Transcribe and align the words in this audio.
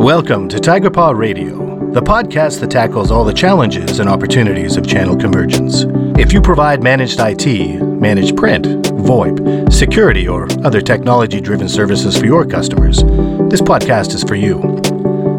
Welcome 0.00 0.48
to 0.48 0.58
Tiger 0.58 0.88
Paw 0.88 1.10
Radio, 1.10 1.92
the 1.92 2.00
podcast 2.00 2.60
that 2.60 2.70
tackles 2.70 3.10
all 3.10 3.22
the 3.22 3.34
challenges 3.34 3.98
and 3.98 4.08
opportunities 4.08 4.78
of 4.78 4.86
channel 4.86 5.14
convergence. 5.14 5.84
If 6.18 6.32
you 6.32 6.40
provide 6.40 6.82
managed 6.82 7.20
IT, 7.20 7.82
managed 7.82 8.34
print, 8.34 8.64
VoIP, 8.64 9.70
security, 9.70 10.26
or 10.26 10.48
other 10.64 10.80
technology 10.80 11.38
driven 11.38 11.68
services 11.68 12.16
for 12.16 12.24
your 12.24 12.46
customers, 12.46 13.02
this 13.50 13.60
podcast 13.60 14.14
is 14.14 14.24
for 14.24 14.36
you. 14.36 14.80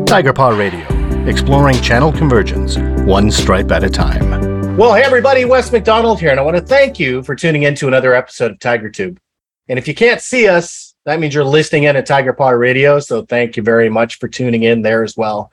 Tiger 0.06 0.32
Paw 0.32 0.50
Radio, 0.50 0.86
exploring 1.26 1.82
channel 1.82 2.12
convergence, 2.12 2.78
one 3.08 3.32
stripe 3.32 3.72
at 3.72 3.84
a 3.84 3.90
time. 3.90 4.78
Well, 4.78 4.94
hey 4.94 5.02
everybody, 5.02 5.44
Wes 5.44 5.72
McDonald 5.72 6.20
here, 6.20 6.30
and 6.30 6.40
I 6.40 6.44
want 6.44 6.58
to 6.58 6.64
thank 6.64 7.00
you 7.00 7.24
for 7.24 7.36
tuning 7.36 7.64
in 7.64 7.74
to 7.78 7.88
another 7.88 8.14
episode 8.14 8.52
of 8.52 8.60
TigerTube. 8.60 9.18
And 9.68 9.80
if 9.80 9.88
you 9.88 9.96
can't 9.96 10.22
see 10.22 10.48
us, 10.48 10.91
that 11.06 11.20
means 11.20 11.34
you're 11.34 11.44
listening 11.44 11.84
in 11.84 11.96
at 11.96 12.06
Tiger 12.06 12.34
Paw 12.34 12.50
Radio. 12.50 13.00
So 13.00 13.24
thank 13.24 13.58
you 13.58 13.64
very 13.64 13.90
much 13.90 14.20
for 14.20 14.28
tuning 14.28 14.64
in 14.64 14.82
there 14.82 15.04
as 15.04 15.18
well. 15.18 15.52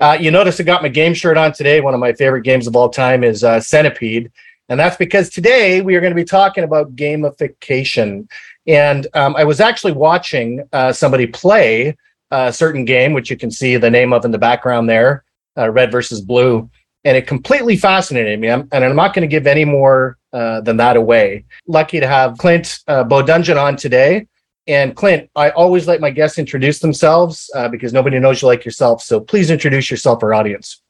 Uh, 0.00 0.16
you 0.20 0.30
notice 0.30 0.60
I 0.60 0.64
got 0.64 0.82
my 0.82 0.88
game 0.88 1.14
shirt 1.14 1.36
on 1.36 1.52
today. 1.52 1.80
One 1.80 1.94
of 1.94 2.00
my 2.00 2.12
favorite 2.12 2.42
games 2.42 2.66
of 2.66 2.76
all 2.76 2.88
time 2.88 3.24
is 3.24 3.42
uh, 3.42 3.60
Centipede. 3.60 4.30
And 4.68 4.78
that's 4.78 4.96
because 4.96 5.30
today 5.30 5.80
we 5.80 5.96
are 5.96 6.00
going 6.00 6.12
to 6.12 6.16
be 6.16 6.24
talking 6.24 6.64
about 6.64 6.94
gamification. 6.94 8.28
And 8.66 9.06
um, 9.14 9.34
I 9.36 9.44
was 9.44 9.60
actually 9.60 9.92
watching 9.92 10.68
uh, 10.72 10.92
somebody 10.92 11.26
play 11.26 11.96
a 12.30 12.52
certain 12.52 12.84
game, 12.84 13.12
which 13.12 13.30
you 13.30 13.36
can 13.36 13.50
see 13.50 13.76
the 13.76 13.90
name 13.90 14.12
of 14.12 14.24
in 14.24 14.30
the 14.30 14.38
background 14.38 14.88
there, 14.88 15.24
uh, 15.56 15.70
Red 15.70 15.90
versus 15.90 16.20
Blue. 16.20 16.68
And 17.04 17.16
it 17.16 17.26
completely 17.26 17.76
fascinated 17.76 18.38
me. 18.38 18.50
I'm, 18.50 18.68
and 18.72 18.84
I'm 18.84 18.96
not 18.96 19.14
going 19.14 19.22
to 19.22 19.28
give 19.28 19.46
any 19.46 19.64
more 19.64 20.18
uh, 20.32 20.60
than 20.60 20.76
that 20.76 20.96
away. 20.96 21.44
Lucky 21.66 22.00
to 22.00 22.06
have 22.06 22.36
Clint 22.36 22.80
uh, 22.88 23.04
on 23.08 23.76
today. 23.76 24.26
And 24.68 24.94
Clint, 24.94 25.30
I 25.34 25.48
always 25.50 25.88
let 25.88 26.00
my 26.02 26.10
guests 26.10 26.38
introduce 26.38 26.78
themselves 26.80 27.50
uh, 27.56 27.68
because 27.68 27.94
nobody 27.94 28.18
knows 28.18 28.42
you 28.42 28.48
like 28.48 28.66
yourself. 28.66 29.02
So 29.02 29.18
please 29.18 29.50
introduce 29.50 29.90
yourself, 29.90 30.22
our 30.22 30.34
audience. 30.34 30.82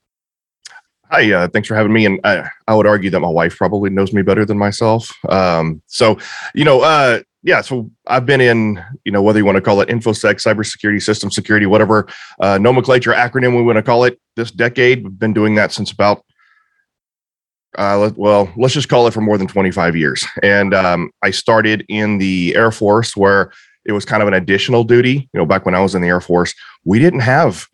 Hi, 1.12 1.32
uh, 1.32 1.48
thanks 1.48 1.68
for 1.68 1.76
having 1.76 1.92
me. 1.92 2.04
And 2.04 2.20
I, 2.24 2.50
I, 2.66 2.74
would 2.74 2.86
argue 2.86 3.08
that 3.10 3.20
my 3.20 3.28
wife 3.28 3.56
probably 3.56 3.88
knows 3.88 4.12
me 4.12 4.20
better 4.20 4.44
than 4.44 4.58
myself. 4.58 5.10
Um, 5.28 5.80
so, 5.86 6.18
you 6.54 6.64
know, 6.64 6.82
uh, 6.82 7.20
yeah, 7.42 7.62
so 7.62 7.88
I've 8.08 8.26
been 8.26 8.42
in, 8.42 8.82
you 9.04 9.12
know, 9.12 9.22
whether 9.22 9.38
you 9.38 9.44
want 9.44 9.56
to 9.56 9.62
call 9.62 9.80
it 9.80 9.88
infosec, 9.88 10.34
cybersecurity, 10.34 11.00
system 11.00 11.30
security, 11.30 11.64
whatever 11.64 12.08
uh, 12.40 12.58
nomenclature, 12.58 13.12
acronym 13.12 13.56
we 13.56 13.62
want 13.62 13.76
to 13.76 13.82
call 13.82 14.04
it, 14.04 14.20
this 14.36 14.50
decade. 14.50 15.04
We've 15.04 15.18
been 15.18 15.32
doing 15.32 15.54
that 15.54 15.72
since 15.72 15.92
about 15.92 16.24
uh, 17.76 18.10
well, 18.16 18.52
let's 18.56 18.74
just 18.74 18.88
call 18.88 19.06
it 19.06 19.14
for 19.14 19.20
more 19.20 19.38
than 19.38 19.46
25 19.46 19.94
years. 19.94 20.26
And 20.42 20.74
um, 20.74 21.10
I 21.22 21.30
started 21.30 21.84
in 21.88 22.18
the 22.18 22.54
Air 22.56 22.72
Force 22.72 23.16
where 23.16 23.52
it 23.88 23.92
was 23.92 24.04
kind 24.04 24.22
of 24.22 24.28
an 24.28 24.34
additional 24.34 24.84
duty. 24.84 25.28
You 25.32 25.40
know, 25.40 25.46
back 25.46 25.64
when 25.64 25.74
I 25.74 25.80
was 25.80 25.94
in 25.94 26.02
the 26.02 26.08
Air 26.08 26.20
Force, 26.20 26.54
we 26.84 26.98
didn't 26.98 27.20
have 27.20 27.66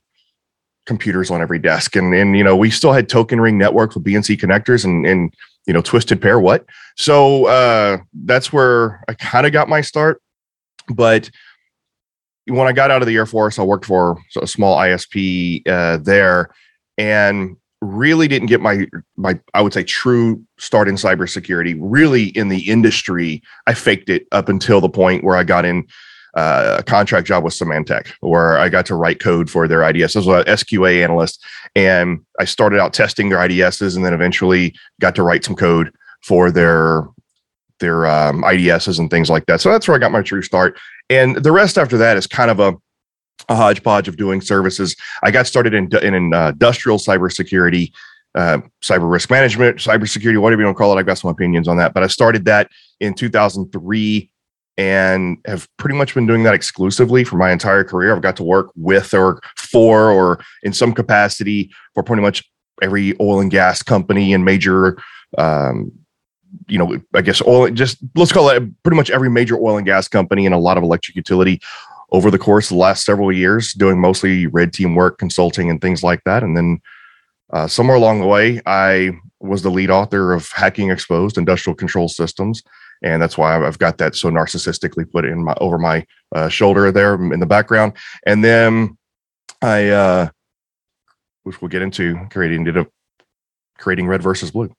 computers 0.87 1.31
on 1.31 1.43
every 1.43 1.59
desk, 1.59 1.97
and 1.97 2.15
and 2.15 2.39
you 2.39 2.45
know 2.45 2.57
we 2.57 2.71
still 2.71 2.93
had 2.93 3.09
token 3.09 3.41
ring 3.41 3.59
networks 3.59 3.97
with 3.97 4.05
BNC 4.05 4.39
connectors 4.39 4.85
and 4.85 5.05
and 5.05 5.35
you 5.67 5.75
know 5.75 5.83
twisted 5.83 6.23
pair 6.23 6.39
what. 6.39 6.65
So 6.97 7.47
uh, 7.47 7.99
that's 8.13 8.53
where 8.53 9.03
I 9.09 9.15
kind 9.15 9.45
of 9.45 9.53
got 9.53 9.69
my 9.69 9.81
start. 9.81 10.23
But 10.89 11.31
when 12.47 12.69
I 12.69 12.73
got 12.73 12.93
out 12.93 13.03
of 13.03 13.09
the 13.09 13.17
Air 13.17 13.27
Force, 13.27 13.59
I 13.59 13.65
worked 13.65 13.87
for 13.87 14.17
a 14.41 14.47
small 14.47 14.77
ISP 14.77 15.67
uh, 15.67 15.97
there, 15.97 16.51
and 16.97 17.57
really 17.85 18.29
didn't 18.29 18.49
get 18.49 18.61
my 18.61 18.87
my 19.17 19.39
I 19.53 19.63
would 19.63 19.73
say 19.73 19.85
true 19.85 20.43
start 20.59 20.89
in 20.89 20.97
cybersecurity. 20.97 21.77
Really 21.79 22.25
in 22.29 22.49
the 22.49 22.69
industry, 22.69 23.43
I 23.67 23.75
faked 23.75 24.09
it 24.09 24.27
up 24.33 24.49
until 24.49 24.81
the 24.81 24.89
point 24.89 25.25
where 25.25 25.37
I 25.37 25.45
got 25.45 25.65
in 25.65 25.87
uh, 26.35 26.77
a 26.79 26.83
contract 26.83 27.27
job 27.27 27.45
with 27.45 27.55
Symantec, 27.55 28.09
where 28.21 28.59
I 28.59 28.69
got 28.69 28.87
to 28.87 28.95
write 28.95 29.21
code 29.21 29.49
for 29.49 29.69
their 29.69 29.89
IDS. 29.89 30.17
I 30.17 30.19
was 30.19 30.27
an 30.27 30.45
SQA 30.45 31.03
analyst, 31.05 31.45
and 31.77 32.21
I 32.41 32.45
started 32.45 32.81
out 32.81 32.93
testing 32.93 33.29
their 33.29 33.39
IDSs, 33.39 33.95
and 33.95 34.05
then 34.05 34.15
eventually 34.15 34.75
got 35.01 35.15
to 35.17 35.23
write 35.23 35.45
some 35.45 35.55
code 35.55 35.93
for 36.23 36.51
their 36.51 37.05
their 37.81 38.07
um, 38.07 38.43
IDSs 38.43 38.99
and 38.99 39.11
things 39.11 39.29
like 39.29 39.47
that. 39.47 39.61
So 39.61 39.71
that's 39.71 39.87
where 39.87 39.97
I 39.97 40.01
got 40.01 40.13
my 40.13 40.23
true 40.23 40.43
start. 40.43 40.79
And 41.11 41.37
the 41.37 41.53
rest 41.53 41.77
after 41.77 41.99
that 41.99 42.17
is 42.17 42.27
kind 42.27 42.51
of 42.51 42.61
a 42.61 42.75
a 43.49 43.55
hodgepodge 43.55 44.09
of 44.09 44.17
doing 44.17 44.41
services. 44.41 44.97
I 45.23 45.31
got 45.31 45.47
started 45.47 45.75
in, 45.75 45.89
in 46.03 46.35
uh, 46.35 46.49
industrial 46.49 46.99
cybersecurity, 46.99 47.93
uh, 48.35 48.59
cyber 48.83 49.11
risk 49.11 49.31
management, 49.31 49.79
cybersecurity, 49.79 50.39
whatever 50.39 50.63
you 50.63 50.67
want 50.67 50.77
to 50.77 50.79
call 50.79 50.97
it. 50.97 51.01
I've 51.01 51.07
got 51.07 51.19
some 51.19 51.31
opinions 51.31 51.69
on 51.69 51.77
that, 51.79 51.95
but 51.95 52.03
I 52.03 52.07
started 52.07 52.45
that 52.47 52.71
in 53.01 53.15
2003 53.15 54.31
and 54.77 55.39
have 55.47 55.69
pretty 55.77 55.97
much 55.97 56.15
been 56.15 56.27
doing 56.27 56.43
that 56.43 56.55
exclusively 56.55 57.23
for 57.23 57.37
my 57.37 57.53
entire 57.53 57.85
career. 57.85 58.15
I've 58.15 58.23
got 58.23 58.37
to 58.37 58.43
work 58.43 58.71
with 58.75 59.15
or 59.15 59.41
for 59.57 60.11
or 60.11 60.41
in 60.63 60.73
some 60.73 60.93
capacity 60.93 61.71
for 61.95 62.03
pretty 62.03 62.23
much 62.23 62.43
every 62.83 63.15
oil 63.21 63.41
and 63.41 63.51
gas 63.51 63.83
company 63.83 64.33
and 64.33 64.45
major 64.45 64.99
um, 65.39 65.93
you 66.69 66.79
know, 66.79 66.99
I 67.15 67.23
guess 67.23 67.43
oil, 67.43 67.69
just 67.71 67.99
let's 68.15 68.33
call 68.33 68.49
it 68.49 68.63
pretty 68.83 68.97
much 68.97 69.11
every 69.11 69.29
major 69.29 69.57
oil 69.57 69.77
and 69.77 69.87
gas 69.87 70.09
company 70.09 70.47
and 70.47 70.55
a 70.55 70.59
lot 70.59 70.77
of 70.77 70.83
electric 70.83 71.17
utility 71.17 71.61
over 72.15 72.31
the 72.31 72.39
course 72.39 72.67
of 72.71 72.77
the 72.77 72.81
last 72.81 73.05
several 73.05 73.33
years, 73.33 73.73
doing 73.73 74.01
mostly 74.01 74.47
red 74.47 74.73
team 74.73 74.95
work, 74.95 75.19
consulting, 75.19 75.69
and 75.69 75.81
things 75.81 76.05
like 76.05 76.23
that. 76.23 76.45
And 76.45 76.57
then 76.57 76.81
uh, 77.53 77.67
somewhere 77.67 77.97
along 77.97 78.21
the 78.21 78.27
way, 78.29 78.61
I 78.67 79.11
was 79.41 79.63
the 79.63 79.71
lead 79.71 79.91
author 79.91 80.33
of 80.33 80.49
Hacking 80.53 80.93
Exposed 80.93 81.37
Industrial 81.37 81.75
Control 81.75 82.09
Systems. 82.09 82.63
And 83.03 83.21
that's 83.21 83.37
why 83.37 83.61
I've 83.61 83.81
got 83.81 83.99
that 83.99 84.15
so 84.15 84.31
narcissistically 84.31 85.11
put 85.11 85.25
in 85.25 85.43
my 85.43 85.55
over 85.61 85.77
my 85.77 86.07
uh, 86.33 86.49
shoulder 86.49 86.93
there 86.93 87.17
in 87.17 87.41
the 87.41 87.47
background. 87.47 87.95
And 88.25 88.45
then 88.45 88.97
I, 89.61 89.89
uh, 89.89 90.29
which 91.43 91.61
we'll 91.61 91.69
get 91.69 91.83
into, 91.83 92.29
creating 92.31 92.61
ended 92.61 92.87
creating 93.77 94.07
Red 94.07 94.23
versus 94.23 94.53
Blue. 94.53 94.73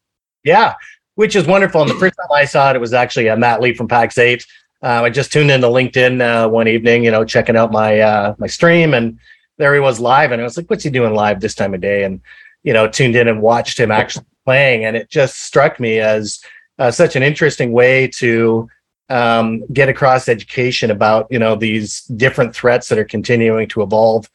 Yeah, 0.46 0.76
which 1.16 1.36
is 1.36 1.46
wonderful. 1.46 1.82
And 1.82 1.92
the 1.92 1.96
first 1.96 2.16
time 2.16 2.32
I 2.34 2.46
saw 2.46 2.70
it, 2.70 2.78
it 2.78 2.80
was 2.80 2.94
actually 2.94 3.28
a 3.28 3.36
Matt 3.36 3.60
Lee 3.60 3.74
from 3.74 3.90
Pax8 3.90 4.46
uh, 4.84 5.04
I 5.04 5.10
just 5.10 5.32
tuned 5.32 5.52
into 5.52 5.68
LinkedIn 5.68 6.22
uh, 6.22 6.50
one 6.50 6.68
evening, 6.68 7.04
you 7.04 7.12
know, 7.12 7.26
checking 7.26 7.56
out 7.56 7.72
my 7.72 8.00
uh, 8.00 8.36
my 8.38 8.48
stream, 8.48 8.94
and 8.94 9.20
there 9.58 9.74
he 9.74 9.80
was 9.80 10.00
live, 10.00 10.32
and 10.32 10.42
I 10.42 10.44
was 10.44 10.58
like, 10.58 10.70
"What's 10.70 10.84
he 10.84 10.90
doing 10.90 11.14
live 11.14 11.40
this 11.40 11.56
time 11.56 11.74
of 11.74 11.82
day?" 11.82 12.04
And 12.04 12.22
you 12.64 12.74
know, 12.74 12.88
tuned 12.88 13.16
in 13.16 13.28
and 13.28 13.42
watched 13.42 13.80
him 13.80 13.92
actually 13.92 14.26
playing, 14.46 14.86
and 14.86 14.96
it 14.96 15.10
just 15.10 15.44
struck 15.44 15.80
me 15.80 16.00
as 16.00 16.40
uh, 16.78 16.92
such 16.92 17.16
an 17.16 17.24
interesting 17.24 17.72
way 17.72 18.08
to 18.08 18.68
um, 19.10 19.64
get 19.72 19.90
across 19.90 20.28
education 20.28 20.92
about 20.92 21.28
you 21.30 21.40
know 21.40 21.56
these 21.56 22.02
different 22.02 22.56
threats 22.56 22.90
that 22.90 22.98
are 22.98 23.06
continuing 23.06 23.68
to 23.70 23.82
evolve. 23.82 24.30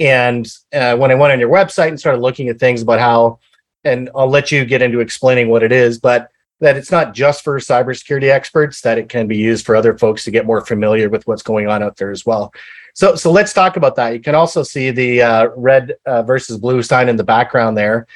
And 0.00 0.50
uh, 0.72 0.96
when 0.96 1.12
I 1.12 1.14
went 1.14 1.32
on 1.32 1.40
your 1.40 1.50
website 1.50 1.88
and 1.88 2.00
started 2.00 2.20
looking 2.20 2.48
at 2.48 2.58
things 2.58 2.82
about 2.82 2.98
how, 2.98 3.38
and 3.84 4.10
I'll 4.16 4.28
let 4.28 4.50
you 4.50 4.64
get 4.64 4.82
into 4.82 4.98
explaining 5.00 5.48
what 5.48 5.62
it 5.62 5.70
is, 5.70 5.98
but 5.98 6.30
that 6.60 6.76
it's 6.76 6.90
not 6.90 7.14
just 7.14 7.42
for 7.42 7.58
cybersecurity 7.58 8.30
experts, 8.30 8.80
that 8.82 8.98
it 8.98 9.08
can 9.08 9.26
be 9.26 9.36
used 9.36 9.66
for 9.66 9.76
other 9.76 9.96
folks 9.98 10.24
to 10.24 10.30
get 10.30 10.46
more 10.46 10.64
familiar 10.64 11.08
with 11.08 11.26
what's 11.26 11.42
going 11.42 11.68
on 11.68 11.82
out 11.82 11.96
there 11.96 12.10
as 12.10 12.24
well. 12.24 12.52
So, 12.94 13.16
so 13.16 13.32
let's 13.32 13.52
talk 13.52 13.76
about 13.76 13.96
that. 13.96 14.12
You 14.12 14.20
can 14.20 14.34
also 14.34 14.62
see 14.62 14.90
the 14.90 15.22
uh, 15.22 15.48
red 15.56 15.94
uh, 16.06 16.22
versus 16.22 16.58
blue 16.58 16.82
sign 16.82 17.08
in 17.08 17.16
the 17.16 17.24
background 17.24 17.76
there. 17.76 18.06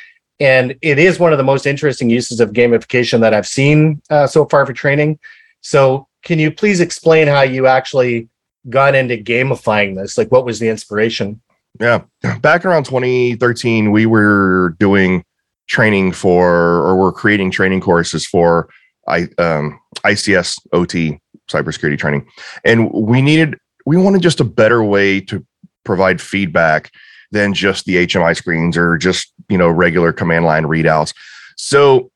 And 0.41 0.76
it 0.82 1.00
is 1.00 1.19
one 1.19 1.32
of 1.32 1.38
the 1.38 1.44
most 1.44 1.66
interesting 1.66 2.09
uses 2.09 2.38
of 2.38 2.53
gamification 2.53 3.21
that 3.21 3.34
I've 3.34 3.47
seen 3.47 4.00
uh, 4.09 4.28
so 4.28 4.47
far 4.47 4.65
for 4.65 4.72
training. 4.72 5.19
So, 5.60 6.06
can 6.22 6.38
you 6.38 6.50
please 6.50 6.81
explain 6.81 7.26
how 7.26 7.43
you 7.43 7.66
actually 7.66 8.28
got 8.69 8.94
into 8.94 9.16
gamifying 9.16 9.97
this? 9.97 10.16
Like, 10.16 10.31
what 10.31 10.44
was 10.44 10.59
the 10.59 10.69
inspiration? 10.69 11.41
Yeah. 11.81 12.03
Back 12.41 12.65
around 12.65 12.84
2013, 12.84 13.93
we 13.93 14.06
were 14.06 14.76
doing 14.78 15.25
training 15.68 16.12
for 16.12 16.78
or 16.78 16.96
we're 16.96 17.12
creating 17.12 17.50
training 17.50 17.80
courses 17.80 18.26
for 18.26 18.68
I 19.06 19.28
um, 19.38 19.80
ICS 20.04 20.58
OT 20.72 21.20
cybersecurity 21.50 21.98
training, 21.98 22.26
and 22.64 22.90
we 22.92 23.22
needed 23.22 23.56
we 23.86 23.96
wanted 23.96 24.22
just 24.22 24.40
a 24.40 24.44
better 24.44 24.82
way 24.82 25.20
to 25.20 25.44
provide 25.84 26.20
feedback 26.20 26.90
than 27.31 27.54
just 27.54 27.84
the 27.84 28.06
HMI 28.06 28.37
screens 28.37 28.76
or 28.76 28.98
just 28.98 29.32
you 29.48 29.56
know 29.56 29.69
regular 29.69 30.12
command 30.12 30.44
line 30.44 30.64
readouts. 30.64 31.14
So 31.56 32.10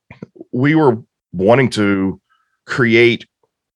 we 0.53 0.75
were 0.75 0.99
wanting 1.33 1.71
to 1.71 2.21
create 2.67 3.27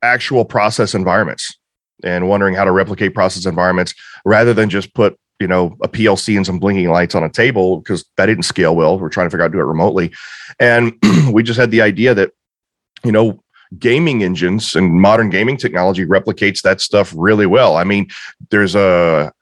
actual 0.02 0.44
process 0.44 0.94
environments 0.94 1.56
and 2.04 2.28
wondering 2.28 2.54
how 2.54 2.64
to 2.64 2.72
replicate 2.72 3.14
process 3.14 3.46
environments 3.46 3.94
rather 4.24 4.52
than 4.52 4.68
just 4.68 4.94
put 4.94 5.18
you 5.40 5.46
know 5.46 5.76
a 5.82 5.88
PLC 5.88 6.36
and 6.36 6.46
some 6.46 6.58
blinking 6.58 6.88
lights 6.88 7.14
on 7.14 7.22
a 7.22 7.30
table 7.30 7.78
because 7.78 8.04
that 8.16 8.26
didn't 8.26 8.44
scale 8.44 8.74
well. 8.74 8.98
We're 8.98 9.08
trying 9.08 9.26
to 9.26 9.30
figure 9.30 9.42
out 9.44 9.48
how 9.48 9.52
to 9.52 9.58
do 9.58 9.60
it 9.60 9.64
remotely, 9.64 10.12
and 10.58 10.94
we 11.32 11.42
just 11.42 11.58
had 11.58 11.70
the 11.70 11.82
idea 11.82 12.14
that 12.14 12.32
you 13.04 13.12
know 13.12 13.42
gaming 13.78 14.22
engines 14.22 14.74
and 14.74 15.00
modern 15.00 15.30
gaming 15.30 15.56
technology 15.56 16.04
replicates 16.04 16.62
that 16.62 16.80
stuff 16.80 17.12
really 17.16 17.46
well. 17.46 17.76
I 17.76 17.84
mean, 17.84 18.08
there's 18.50 18.74
a 18.74 19.32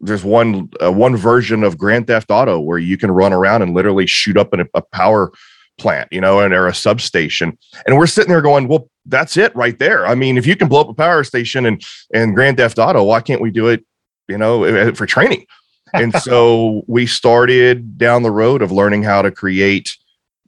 there's 0.00 0.24
one 0.24 0.68
uh, 0.82 0.92
one 0.92 1.16
version 1.16 1.64
of 1.64 1.78
Grand 1.78 2.06
Theft 2.06 2.30
Auto 2.30 2.60
where 2.60 2.78
you 2.78 2.96
can 2.96 3.10
run 3.10 3.32
around 3.32 3.62
and 3.62 3.74
literally 3.74 4.06
shoot 4.06 4.36
up 4.36 4.52
a 4.52 4.82
power 4.92 5.32
plant, 5.78 6.12
you 6.12 6.20
know, 6.20 6.40
and 6.40 6.52
or 6.52 6.66
a 6.66 6.74
substation. 6.74 7.56
And 7.86 7.96
we're 7.96 8.06
sitting 8.06 8.30
there 8.30 8.42
going, 8.42 8.68
well, 8.68 8.88
that's 9.06 9.36
it 9.36 9.54
right 9.56 9.78
there. 9.78 10.06
I 10.06 10.14
mean, 10.14 10.36
if 10.36 10.46
you 10.46 10.54
can 10.56 10.68
blow 10.68 10.82
up 10.82 10.88
a 10.88 10.94
power 10.94 11.24
station 11.24 11.66
and 11.66 11.82
and 12.14 12.34
Grand 12.34 12.58
Theft 12.58 12.78
Auto, 12.78 13.02
why 13.04 13.20
can't 13.20 13.40
we 13.40 13.50
do 13.50 13.68
it 13.68 13.84
you 14.30 14.38
know, 14.38 14.94
for 14.94 15.06
training. 15.06 15.44
and 15.92 16.14
so 16.14 16.82
we 16.86 17.06
started 17.06 17.98
down 17.98 18.22
the 18.22 18.30
road 18.30 18.62
of 18.62 18.70
learning 18.70 19.02
how 19.02 19.20
to 19.22 19.30
create 19.30 19.96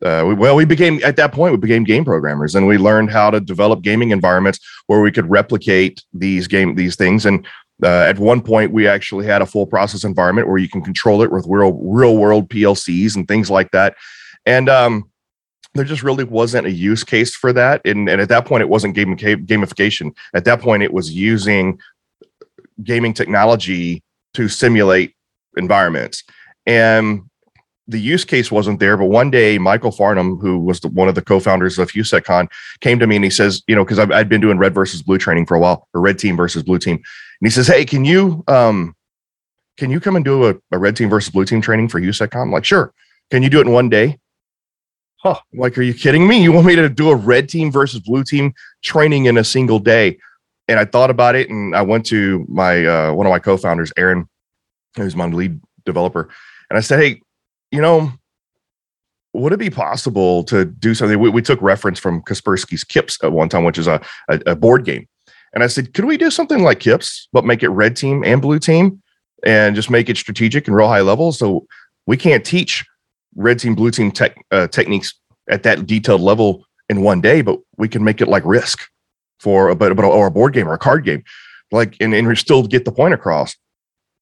uh, 0.02 0.24
we, 0.26 0.34
well, 0.34 0.56
we 0.56 0.64
became 0.64 1.00
at 1.04 1.16
that 1.16 1.32
point 1.32 1.52
we 1.52 1.58
became 1.58 1.84
game 1.84 2.04
programmers, 2.04 2.54
and 2.54 2.66
we 2.66 2.76
learned 2.76 3.10
how 3.10 3.30
to 3.30 3.40
develop 3.40 3.82
gaming 3.82 4.10
environments 4.10 4.58
where 4.86 5.00
we 5.00 5.12
could 5.12 5.30
replicate 5.30 6.02
these 6.12 6.48
game 6.48 6.74
these 6.74 6.96
things. 6.96 7.24
And 7.24 7.46
uh, 7.82 8.04
at 8.08 8.18
one 8.18 8.40
point, 8.40 8.72
we 8.72 8.88
actually 8.88 9.26
had 9.26 9.42
a 9.42 9.46
full 9.46 9.66
process 9.66 10.04
environment 10.04 10.48
where 10.48 10.58
you 10.58 10.68
can 10.68 10.82
control 10.82 11.22
it 11.22 11.30
with 11.30 11.46
real 11.48 11.74
real 11.74 12.16
world 12.16 12.48
PLCs 12.48 13.14
and 13.14 13.28
things 13.28 13.50
like 13.50 13.70
that. 13.70 13.94
And 14.44 14.68
um, 14.68 15.10
there 15.74 15.84
just 15.84 16.02
really 16.02 16.24
wasn't 16.24 16.66
a 16.66 16.70
use 16.70 17.04
case 17.04 17.34
for 17.34 17.52
that. 17.52 17.80
And, 17.84 18.08
and 18.08 18.20
at 18.20 18.28
that 18.28 18.44
point, 18.44 18.62
it 18.62 18.68
wasn't 18.68 18.94
game, 18.94 19.16
gamification. 19.16 20.12
At 20.34 20.44
that 20.44 20.60
point, 20.60 20.82
it 20.82 20.92
was 20.92 21.12
using 21.12 21.78
gaming 22.84 23.14
technology 23.14 24.02
to 24.34 24.48
simulate 24.48 25.14
environments. 25.56 26.24
And 26.66 27.22
the 27.88 27.98
use 27.98 28.24
case 28.24 28.50
wasn't 28.50 28.78
there, 28.80 28.96
but 28.96 29.06
one 29.06 29.30
day 29.30 29.58
Michael 29.58 29.90
Farnum, 29.90 30.38
who 30.40 30.58
was 30.58 30.80
the, 30.80 30.88
one 30.88 31.08
of 31.08 31.14
the 31.14 31.22
co-founders 31.22 31.78
of 31.78 31.90
HouSecCon, 31.90 32.48
came 32.80 32.98
to 32.98 33.06
me 33.06 33.16
and 33.16 33.24
he 33.24 33.30
says, 33.30 33.62
you 33.66 33.74
know, 33.74 33.84
because 33.84 33.98
I'd 33.98 34.28
been 34.28 34.40
doing 34.40 34.58
red 34.58 34.72
versus 34.72 35.02
blue 35.02 35.18
training 35.18 35.46
for 35.46 35.56
a 35.56 35.60
while, 35.60 35.88
or 35.92 36.00
red 36.00 36.18
team 36.18 36.36
versus 36.36 36.62
blue 36.62 36.78
team, 36.78 36.94
and 36.94 37.02
he 37.42 37.50
says, 37.50 37.66
hey, 37.66 37.84
can 37.84 38.04
you 38.04 38.44
um, 38.46 38.94
can 39.76 39.90
you 39.90 39.98
come 39.98 40.16
and 40.16 40.24
do 40.24 40.48
a, 40.48 40.54
a 40.70 40.78
red 40.78 40.96
team 40.96 41.10
versus 41.10 41.30
blue 41.30 41.44
team 41.44 41.60
training 41.60 41.88
for 41.88 42.00
HouSecCon? 42.00 42.42
I'm 42.42 42.52
like, 42.52 42.64
sure. 42.64 42.94
Can 43.30 43.42
you 43.42 43.50
do 43.50 43.58
it 43.58 43.66
in 43.66 43.72
one 43.72 43.88
day? 43.88 44.18
Huh. 45.16 45.38
Like, 45.52 45.76
are 45.78 45.82
you 45.82 45.94
kidding 45.94 46.26
me? 46.26 46.42
You 46.42 46.52
want 46.52 46.66
me 46.66 46.76
to 46.76 46.88
do 46.88 47.10
a 47.10 47.16
red 47.16 47.48
team 47.48 47.72
versus 47.72 48.00
blue 48.00 48.24
team 48.24 48.54
training 48.82 49.26
in 49.26 49.38
a 49.38 49.44
single 49.44 49.78
day? 49.78 50.18
And 50.72 50.80
I 50.80 50.84
thought 50.84 51.10
about 51.10 51.34
it, 51.34 51.50
and 51.50 51.76
I 51.76 51.82
went 51.82 52.06
to 52.06 52.44
my 52.48 52.84
uh, 52.84 53.12
one 53.12 53.26
of 53.26 53.30
my 53.30 53.38
co-founders, 53.38 53.92
Aaron, 53.96 54.28
who's 54.96 55.14
my 55.14 55.26
lead 55.26 55.60
developer, 55.84 56.28
and 56.70 56.78
I 56.78 56.80
said, 56.80 56.98
hey 56.98 57.20
you 57.72 57.80
know, 57.80 58.12
would 59.32 59.52
it 59.52 59.58
be 59.58 59.70
possible 59.70 60.44
to 60.44 60.66
do 60.66 60.94
something? 60.94 61.18
We, 61.18 61.30
we 61.30 61.42
took 61.42 61.60
reference 61.60 61.98
from 61.98 62.22
Kaspersky's 62.22 62.84
KIPS 62.84 63.18
at 63.24 63.32
one 63.32 63.48
time, 63.48 63.64
which 63.64 63.78
is 63.78 63.88
a, 63.88 64.00
a, 64.28 64.40
a, 64.46 64.54
board 64.54 64.84
game. 64.84 65.08
And 65.54 65.64
I 65.64 65.66
said, 65.66 65.94
could 65.94 66.04
we 66.04 66.18
do 66.18 66.30
something 66.30 66.62
like 66.62 66.80
KIPS, 66.80 67.28
but 67.32 67.44
make 67.44 67.62
it 67.62 67.70
red 67.70 67.96
team 67.96 68.22
and 68.24 68.40
blue 68.42 68.58
team 68.58 69.02
and 69.44 69.74
just 69.74 69.90
make 69.90 70.08
it 70.08 70.18
strategic 70.18 70.68
and 70.68 70.76
real 70.76 70.86
high 70.86 71.00
level? 71.00 71.32
So 71.32 71.66
we 72.06 72.18
can't 72.18 72.44
teach 72.44 72.84
red 73.34 73.58
team, 73.58 73.74
blue 73.74 73.90
team 73.90 74.12
tech, 74.12 74.36
uh, 74.50 74.66
techniques 74.68 75.14
at 75.48 75.62
that 75.62 75.86
detailed 75.86 76.20
level 76.20 76.64
in 76.90 77.00
one 77.00 77.22
day, 77.22 77.40
but 77.40 77.58
we 77.78 77.88
can 77.88 78.04
make 78.04 78.20
it 78.20 78.28
like 78.28 78.44
risk 78.44 78.80
for 79.42 79.70
a, 79.70 79.74
but, 79.74 79.98
or 79.98 80.26
a 80.28 80.30
board 80.30 80.52
game 80.52 80.68
or 80.68 80.74
a 80.74 80.78
card 80.78 81.04
game. 81.04 81.24
Like, 81.72 81.96
and, 82.00 82.14
and 82.14 82.28
we 82.28 82.36
still 82.36 82.64
get 82.64 82.84
the 82.84 82.92
point 82.92 83.12
across. 83.12 83.56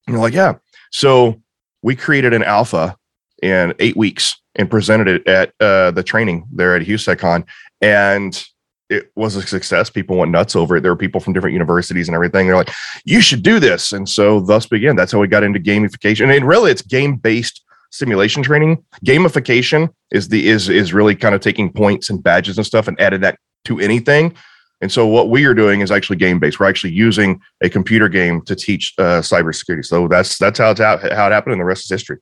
And 0.07 0.15
you're 0.15 0.23
like, 0.23 0.33
yeah. 0.33 0.55
So 0.91 1.43
we 1.83 1.95
created 1.95 2.33
an 2.33 2.43
alpha 2.43 2.97
in 3.43 3.75
eight 3.79 3.97
weeks 3.97 4.41
and 4.57 4.71
presented 4.71 5.09
it 5.09 5.27
at 5.27 5.53
uh, 5.61 5.91
the 5.91 6.03
training 6.03 6.49
there 6.51 6.75
at 6.75 6.87
HouSecCon. 6.87 7.45
And 7.83 8.43
it 8.89 9.13
was 9.15 9.37
a 9.37 9.43
success. 9.43 9.91
People 9.91 10.17
went 10.17 10.33
nuts 10.33 10.57
over 10.57 10.77
it. 10.77 10.81
There 10.81 10.93
were 10.93 10.97
people 10.97 11.21
from 11.21 11.35
different 11.35 11.53
universities 11.53 12.09
and 12.09 12.15
everything. 12.15 12.47
They're 12.47 12.57
like, 12.57 12.73
you 13.05 13.21
should 13.21 13.43
do 13.43 13.61
this. 13.61 13.93
And 13.93 14.09
so 14.09 14.41
thus 14.41 14.67
began. 14.67 14.97
That's 14.97 15.13
how 15.13 15.21
we 15.21 15.29
got 15.29 15.45
into 15.45 15.61
gamification. 15.61 16.35
And 16.35 16.49
really 16.49 16.71
it's 16.71 16.83
game-based 16.83 17.63
simulation 17.91 18.43
training. 18.43 18.83
Gamification 19.05 19.91
is 20.11 20.29
the 20.29 20.49
is 20.49 20.69
is 20.69 20.93
really 20.93 21.15
kind 21.15 21.35
of 21.35 21.41
taking 21.41 21.73
points 21.73 22.11
and 22.11 22.23
badges 22.23 22.57
and 22.57 22.67
stuff 22.67 22.89
and 22.89 23.01
added 23.01 23.21
that 23.21 23.39
to 23.67 23.81
anything. 23.81 24.35
And 24.81 24.91
so 24.91 25.07
what 25.07 25.29
we 25.29 25.45
are 25.45 25.55
doing 25.55 25.81
is 25.81 25.91
actually 25.91 26.17
game 26.17 26.39
based. 26.39 26.59
We're 26.59 26.69
actually 26.69 26.93
using 26.93 27.41
a 27.61 27.69
computer 27.69 28.09
game 28.09 28.43
to 28.43 28.57
teach 28.57 28.95
uh, 28.99 29.21
cybersecurity. 29.21 29.85
So 29.85 30.09
that's 30.09 30.39
that's 30.39 30.59
how 30.59 30.71
it's 30.71 30.81
out, 30.81 31.01
how 31.13 31.27
it 31.27 31.33
happened, 31.33 31.53
and 31.53 31.61
the 31.61 31.67
rest 31.67 31.85
is 31.85 31.91
history. 31.91 32.19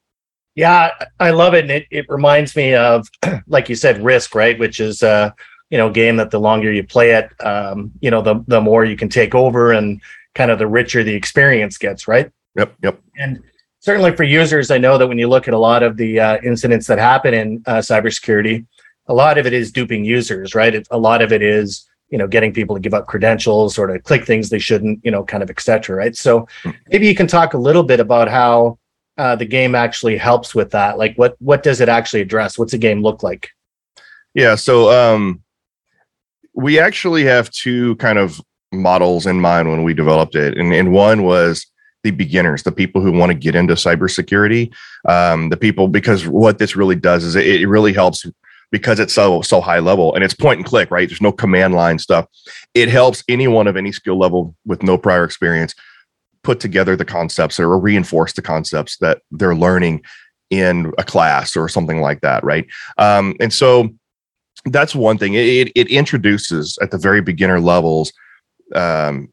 Yeah, 0.59 0.91
I 1.21 1.31
love 1.31 1.55
it. 1.55 1.63
And 1.63 1.71
it, 1.71 1.87
it 1.93 2.07
reminds 2.09 2.57
me 2.57 2.75
of, 2.75 3.07
like 3.47 3.69
you 3.69 3.77
said, 3.77 4.03
Risk, 4.03 4.35
right? 4.35 4.59
Which 4.59 4.81
is, 4.81 5.05
uh, 5.05 5.31
you 5.71 5.79
know, 5.79 5.89
game 5.89 6.17
that 6.17 6.33
the 6.33 6.41
longer 6.41 6.73
you 6.73 6.83
play 6.83 7.13
it, 7.13 7.31
um, 7.47 7.93
you 8.01 8.11
know, 8.11 8.23
the, 8.23 8.43
the 8.49 8.61
more 8.61 8.85
you 8.85 8.97
can 8.97 9.09
take 9.09 9.37
over 9.37 9.71
and 9.71 10.01
kind 10.35 10.51
of 10.51 10.59
the 10.59 10.67
richer 10.67 11.05
the 11.05 11.15
experience 11.15 11.79
gets, 11.79 12.09
right? 12.09 12.33
Yep, 12.57 12.75
yep. 12.83 13.01
And 13.17 13.41
certainly 13.79 14.17
for 14.17 14.25
users, 14.25 14.73
I 14.73 14.79
know 14.79 14.99
that 14.99 15.07
when 15.07 15.19
you 15.19 15.29
look 15.29 15.47
at 15.47 15.55
a 15.55 15.59
lot 15.59 15.85
of 15.85 15.97
the 15.97 16.19
uh, 16.19 16.39
incidents 16.43 16.89
that 16.89 16.99
happen 16.99 17.35
in 17.35 17.63
uh, 17.67 17.77
cybersecurity, 17.77 18.67
a 19.07 19.15
lot 19.15 19.39
of 19.39 19.47
it 19.47 19.53
is 19.53 19.71
duping 19.71 20.05
users, 20.05 20.57
right? 20.57 20.75
It, 20.75 20.89
a 20.91 20.99
lot 20.99 21.23
of 21.23 21.33
it 21.33 21.41
is, 21.41 21.88
you 22.11 22.19
know, 22.19 22.27
getting 22.27 22.53
people 22.53 22.75
to 22.75 22.81
give 22.81 22.95
up 22.95 23.07
credentials 23.07 23.79
or 23.79 23.87
to 23.87 23.99
click 23.99 24.25
things 24.25 24.49
they 24.49 24.59
shouldn't, 24.59 25.05
you 25.05 25.11
know, 25.11 25.25
kind 25.25 25.43
of 25.43 25.51
et 25.51 25.61
cetera, 25.61 25.97
right? 25.97 26.17
So 26.17 26.49
hmm. 26.63 26.71
maybe 26.91 27.07
you 27.07 27.15
can 27.15 27.27
talk 27.27 27.55
a 27.55 27.59
little 27.59 27.83
bit 27.83 28.01
about 28.01 28.29
how 28.29 28.79
uh, 29.19 29.35
the 29.35 29.45
game 29.45 29.75
actually 29.75 30.17
helps 30.17 30.55
with 30.55 30.71
that? 30.71 30.97
Like, 30.97 31.17
what 31.17 31.37
what 31.41 31.63
does 31.63 31.81
it 31.81 31.89
actually 31.89 32.21
address? 32.21 32.57
What's 32.57 32.73
the 32.73 32.79
game 32.79 33.03
look 33.03 33.23
like? 33.23 33.51
Yeah, 34.35 34.55
so 34.55 34.91
um, 34.91 35.43
we 36.55 36.79
actually 36.79 37.25
have 37.25 37.51
two 37.51 37.97
kind 37.97 38.19
of 38.19 38.41
models 38.73 39.27
in 39.27 39.41
mind 39.41 39.69
when 39.69 39.83
we 39.83 39.93
developed 39.93 40.37
it, 40.37 40.57
and, 40.57 40.73
and 40.73 40.93
one 40.93 41.25
was 41.25 41.67
the 42.05 42.13
beginners, 42.13 42.63
the 42.63 42.71
people 42.71 43.03
who 43.03 43.11
want 43.11 43.31
to 43.31 43.35
get 43.35 43.57
into 43.57 43.75
cybersecurity, 43.75 44.73
um, 45.09 45.49
the 45.49 45.57
people 45.57 45.89
because 45.89 46.29
what 46.29 46.59
this 46.59 46.77
really 46.77 46.95
does 46.95 47.25
is 47.25 47.35
it, 47.35 47.47
it 47.47 47.67
really 47.67 47.93
helps 47.93 48.25
because 48.71 49.01
it's 49.01 49.15
so 49.15 49.41
so 49.43 49.61
high 49.61 49.79
level 49.79 50.15
and 50.15 50.23
it's 50.23 50.35
point 50.35 50.59
and 50.59 50.67
click, 50.67 50.91
right? 50.91 51.09
There's 51.09 51.23
no 51.23 51.33
command 51.33 51.75
line 51.75 51.99
stuff. 51.99 52.27
It 52.75 52.89
helps 52.89 53.25
anyone 53.29 53.67
of 53.67 53.77
any 53.77 53.93
skill 53.93 54.19
level 54.19 54.55
with 54.67 54.83
no 54.83 54.99
prior 54.99 55.25
experience 55.25 55.75
put 56.43 56.61
together 56.61 56.97
the 56.97 57.05
concepts 57.05 57.59
or 57.59 57.79
reinforce 57.79 58.33
the 58.33 58.43
concepts 58.43 58.97
that 58.99 59.23
they're 59.31 59.55
learning 59.55 60.03
in 60.51 60.93
a 60.97 61.05
class 61.05 61.57
or 61.57 61.69
something 61.69 62.01
like 62.01 62.21
that, 62.23 62.43
right? 62.45 62.67
Um, 62.97 63.35
and 63.41 63.53
so 63.53 63.91
that's 64.65 64.95
one 64.95 65.19
thing. 65.19 65.35
It, 65.35 65.71
it 65.75 65.89
introduces 65.89 66.79
at 66.81 66.91
the 66.91 66.99
very 66.99 67.21
beginner 67.21 67.61
levels, 67.61 68.13
um, 68.75 69.33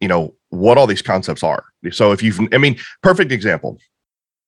you 0.00 0.08
know, 0.08 0.34
what 0.50 0.78
all 0.78 0.86
these 0.86 1.02
concepts 1.02 1.42
are. 1.42 1.64
So 1.90 2.12
if 2.12 2.22
you've, 2.22 2.40
I 2.52 2.58
mean, 2.58 2.78
perfect 3.02 3.32
example. 3.32 3.78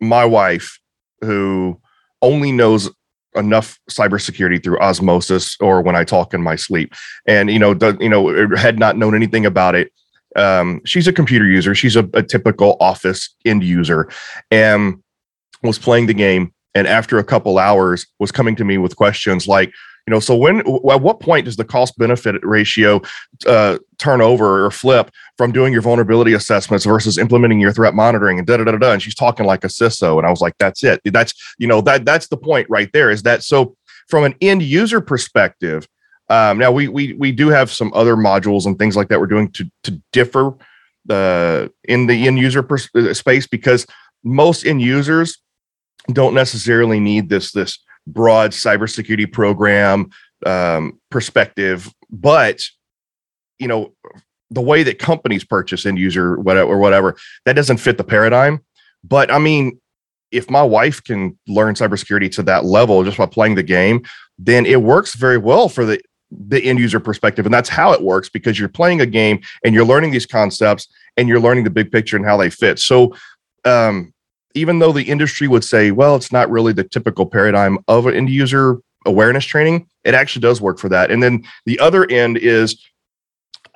My 0.01 0.25
wife, 0.25 0.79
who 1.21 1.81
only 2.23 2.53
knows 2.53 2.91
enough 3.35 3.79
cybersecurity 3.91 4.63
through 4.63 4.79
osmosis 4.81 5.57
or 5.61 5.83
when 5.83 5.97
I 5.97 6.05
talk 6.05 6.35
in 6.35 6.43
my 6.43 6.57
sleep, 6.57 6.95
and 7.27 7.51
you 7.51 7.59
know, 7.59 7.75
does, 7.75 7.97
you 8.01 8.09
know, 8.09 8.49
had 8.57 8.79
not 8.79 8.97
known 8.97 9.15
anything 9.15 9.47
about 9.47 9.75
it 9.75 9.93
um, 10.37 10.81
she's 10.85 11.09
a 11.09 11.13
computer 11.13 11.47
user. 11.47 11.75
She's 11.75 11.97
a, 11.97 12.09
a 12.15 12.23
typical 12.23 12.77
office 12.81 13.35
end 13.45 13.65
user, 13.65 14.09
and 14.51 15.03
was 15.63 15.79
playing 15.79 16.07
the 16.07 16.15
game. 16.15 16.53
And 16.75 16.87
after 16.87 17.19
a 17.19 17.25
couple 17.25 17.59
hours, 17.59 18.07
was 18.19 18.31
coming 18.31 18.55
to 18.57 18.65
me 18.65 18.79
with 18.79 18.97
questions 18.97 19.49
like, 19.49 19.73
you 20.09 20.11
know, 20.11 20.21
so 20.21 20.35
when 20.35 20.61
at 20.61 21.03
what 21.03 21.21
point 21.21 21.45
does 21.45 21.57
the 21.57 21.67
cost 21.67 21.99
benefit 21.99 22.43
ratio 22.43 23.03
uh, 23.47 23.77
turn 23.99 24.23
over 24.23 24.65
or 24.65 24.71
flip 24.71 25.11
from 25.37 25.53
doing 25.53 25.71
your 25.71 25.83
vulnerability 25.83 26.33
assessments 26.33 26.87
versus 26.87 27.19
implementing 27.19 27.61
your 27.61 27.75
threat 27.75 27.95
monitoring 27.95 28.39
and 28.39 28.47
da 28.47 28.57
da 28.57 28.65
da 28.65 28.73
da? 28.73 28.93
And 28.93 29.03
she's 29.03 29.15
talking 29.15 29.45
like 29.45 29.65
a 29.65 29.67
CISO, 29.67 30.17
and 30.17 30.27
I 30.27 30.31
was 30.31 30.41
like, 30.41 30.55
that's 30.59 30.83
it. 30.83 31.03
That's 31.05 31.35
you 31.59 31.67
know 31.67 31.83
that 31.83 32.07
that's 32.07 32.29
the 32.29 32.39
point 32.39 32.67
right 32.71 32.89
there. 32.95 33.11
Is 33.11 33.23
that 33.25 33.43
so? 33.43 33.77
From 34.09 34.25
an 34.25 34.35
end 34.41 34.63
user 34.63 35.03
perspective, 35.03 35.87
um, 36.31 36.57
now 36.57 36.73
we 36.73 36.89
we 36.89 37.13
we 37.13 37.31
do 37.31 37.49
have 37.49 37.71
some 37.71 37.93
other 37.93 38.17
modules 38.17 38.65
and 38.65 38.79
things 38.79 38.97
like 38.97 39.09
that 39.09 39.21
we're 39.21 39.27
doing 39.27 39.53
to 39.53 39.71
to 39.83 40.01
differ 40.11 40.55
uh, 41.11 41.69
in 41.85 42.07
the 42.07 42.27
end 42.27 42.39
user 42.39 42.63
pers- 42.63 42.89
uh, 42.95 43.13
space 43.13 43.47
because 43.47 43.87
most 44.25 44.65
end 44.65 44.81
users 44.81 45.37
don't 46.15 46.33
necessarily 46.33 46.99
need 46.99 47.29
this 47.29 47.53
this 47.53 47.79
broad 48.13 48.53
cybersecurity 48.53 49.31
program 49.31 50.11
um, 50.47 51.01
perspective, 51.11 51.93
but 52.11 52.63
you 53.59 53.69
know 53.69 53.93
the 54.51 54.61
way 54.63 54.83
that 54.83 54.99
companies 54.99 55.45
purchase 55.45 55.85
end 55.85 55.99
user 55.99 56.39
whatever 56.41 56.71
or 56.71 56.79
whatever 56.79 57.17
that 57.45 57.55
doesn't 57.55 57.79
fit 57.79 57.99
the 57.99 58.05
paradigm. 58.05 58.65
But 59.05 59.31
I 59.31 59.39
mean, 59.39 59.81
if 60.31 60.51
my 60.51 60.63
wife 60.63 61.03
can 61.03 61.39
learn 61.47 61.75
cybersecurity 61.75 62.31
to 62.33 62.43
that 62.45 62.65
level 62.65 63.05
just 63.05 63.19
by 63.19 63.27
playing 63.27 63.55
the 63.55 63.63
game, 63.63 64.05
then 64.39 64.67
it 64.67 64.83
works 64.83 65.15
very 65.15 65.39
well 65.39 65.69
for 65.69 65.85
the 65.85 66.01
the 66.31 66.63
end 66.63 66.79
user 66.79 67.01
perspective 67.01 67.47
and 67.47 67.55
that's 67.55 67.71
how 67.71 67.93
it 67.93 68.03
works 68.03 68.29
because 68.29 68.59
you're 68.59 68.69
playing 68.69 69.01
a 69.01 69.07
game 69.07 69.41
and 69.65 69.75
you're 69.75 69.85
learning 69.85 70.11
these 70.11 70.27
concepts 70.27 70.87
and 71.17 71.27
you're 71.27 71.41
learning 71.41 71.65
the 71.65 71.71
big 71.71 71.91
picture 71.91 72.17
and 72.19 72.27
how 72.27 72.37
they 72.37 72.51
fit 72.51 72.79
so 72.79 73.15
um, 73.65 74.13
even 74.55 74.79
though 74.79 74.93
the 74.93 75.05
industry 75.05 75.49
would 75.49 75.65
say 75.65 75.91
well 75.91 76.17
it's 76.17 76.33
not 76.33 76.51
really 76.51 76.73
the 76.73 76.85
typical 76.85 77.27
paradigm 77.27 77.79
of 77.89 78.07
an 78.07 78.15
end 78.15 78.31
user 78.31 78.79
awareness 79.07 79.45
training 79.45 79.87
it 80.05 80.15
actually 80.15 80.41
does 80.41 80.61
work 80.61 80.79
for 80.79 80.89
that 80.89 81.11
and 81.11 81.23
then 81.23 81.43
the 81.67 81.79
other 81.79 82.11
end 82.11 82.37
is 82.39 82.83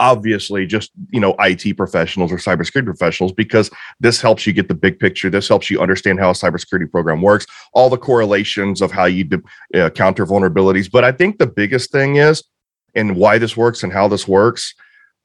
obviously 0.03 0.67
just 0.67 0.91
you 1.11 1.21
know 1.21 1.35
IT 1.39 1.77
professionals 1.77 2.33
or 2.33 2.37
cybersecurity 2.37 2.85
professionals 2.85 3.33
because 3.33 3.71
this 4.01 4.21
helps 4.21 4.47
you 4.47 4.53
get 4.53 4.69
the 4.69 4.75
big 4.75 4.99
picture. 4.99 5.31
This 5.31 5.49
helps 5.49 5.71
you 5.71 5.81
understand 5.81 6.19
how 6.19 6.31
a 6.31 6.35
cybersecurity 6.35 6.91
program 6.91 7.23
works, 7.23 7.47
all 7.73 7.89
the 7.89 7.97
correlations 7.97 8.83
of 8.83 8.91
how 8.91 9.05
you 9.05 9.29
uh, 9.75 9.91
counter 9.91 10.27
vulnerabilities. 10.27 10.91
But 10.91 11.05
I 11.05 11.13
think 11.13 11.39
the 11.39 11.47
biggest 11.47 11.93
thing 11.93 12.17
is, 12.17 12.43
and 12.95 13.17
why 13.17 13.39
this 13.39 13.57
works 13.57 13.85
and 13.85 13.93
how 13.93 14.09
this 14.09 14.27
works, 14.27 14.75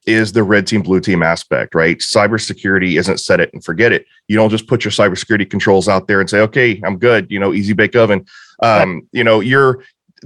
is 0.07 0.31
the 0.31 0.41
red 0.41 0.65
team, 0.65 0.81
blue 0.81 1.01
team 1.01 1.21
aspect, 1.21 1.75
right? 1.75 1.97
Cybersecurity 1.97 2.97
isn't 2.97 3.19
set 3.19 3.41
it 3.41 3.51
and 3.53 3.63
forget 3.63 3.91
it. 3.91 4.05
You 4.29 4.37
don't 4.37 4.49
just 4.49 4.65
put 4.65 4.85
your 4.85 4.91
cybersecurity 4.91 5.49
controls 5.49 5.89
out 5.89 6.07
there 6.07 6.21
and 6.21 6.29
say, 6.29 6.39
okay, 6.39 6.81
I'm 6.85 6.97
good, 6.97 7.29
you 7.29 7.39
know, 7.39 7.53
easy 7.53 7.73
bake 7.73 7.95
oven. 7.95 8.25
Um, 8.63 9.07
you 9.11 9.23
know, 9.23 9.41
you're 9.41 9.83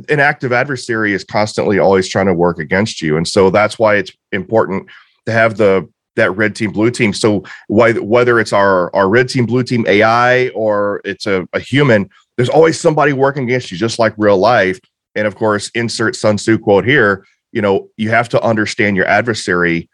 an 0.07 0.19
active 0.19 0.53
adversary 0.53 1.13
is 1.13 1.23
constantly 1.23 1.79
always 1.79 2.07
trying 2.07 2.27
to 2.27 2.33
work 2.33 2.59
against 2.59 3.01
you. 3.01 3.17
And 3.17 3.27
so 3.27 3.49
that's 3.49 3.79
why 3.79 3.95
it's 3.95 4.11
important 4.31 4.87
to 5.25 5.31
have 5.31 5.57
the 5.57 5.89
that 6.15 6.31
red 6.35 6.55
team 6.55 6.71
blue 6.71 6.91
team 6.91 7.13
so 7.13 7.41
why, 7.67 7.93
whether 7.93 8.39
it's 8.39 8.51
our 8.51 8.93
our 8.93 9.07
red 9.07 9.29
team 9.29 9.45
blue 9.45 9.63
team 9.63 9.85
ai 9.87 10.49
or 10.49 10.99
it's 11.05 11.25
a, 11.25 11.47
a 11.53 11.59
human 11.59 12.09
there's 12.35 12.49
always 12.49 12.77
somebody 12.77 13.13
working 13.13 13.43
against 13.43 13.71
you 13.71 13.77
just 13.77 13.97
like 13.97 14.13
real 14.17 14.37
life 14.37 14.77
and 15.15 15.25
of 15.25 15.35
course 15.35 15.71
insert 15.73 16.13
sun 16.13 16.35
tzu 16.35 16.57
quote 16.57 16.83
here 16.83 17.25
you 17.51 17.61
know 17.61 17.89
you 17.97 18.09
have 18.09 18.29
to 18.29 18.41
understand 18.41 18.95
your 18.95 19.05
adversary 19.05 19.89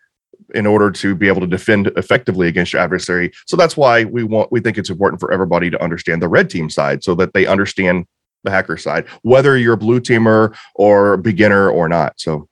in 0.53 0.65
order 0.65 0.91
to 0.91 1.15
be 1.15 1.27
able 1.27 1.41
to 1.41 1.47
defend 1.47 1.87
effectively 1.97 2.47
against 2.47 2.73
your 2.73 2.81
adversary 2.81 3.31
so 3.45 3.57
that's 3.57 3.75
why 3.75 4.03
we 4.05 4.23
want 4.23 4.51
we 4.51 4.59
think 4.59 4.77
it's 4.77 4.89
important 4.89 5.19
for 5.19 5.31
everybody 5.31 5.69
to 5.69 5.81
understand 5.81 6.21
the 6.21 6.27
red 6.27 6.49
team 6.49 6.69
side 6.69 7.03
so 7.03 7.15
that 7.15 7.33
they 7.33 7.45
understand 7.45 8.05
the 8.43 8.51
hacker 8.51 8.77
side 8.77 9.05
whether 9.21 9.57
you're 9.57 9.73
a 9.73 9.77
blue 9.77 9.99
teamer 9.99 10.55
or 10.75 11.17
beginner 11.17 11.69
or 11.69 11.89
not 11.89 12.13
so 12.17 12.47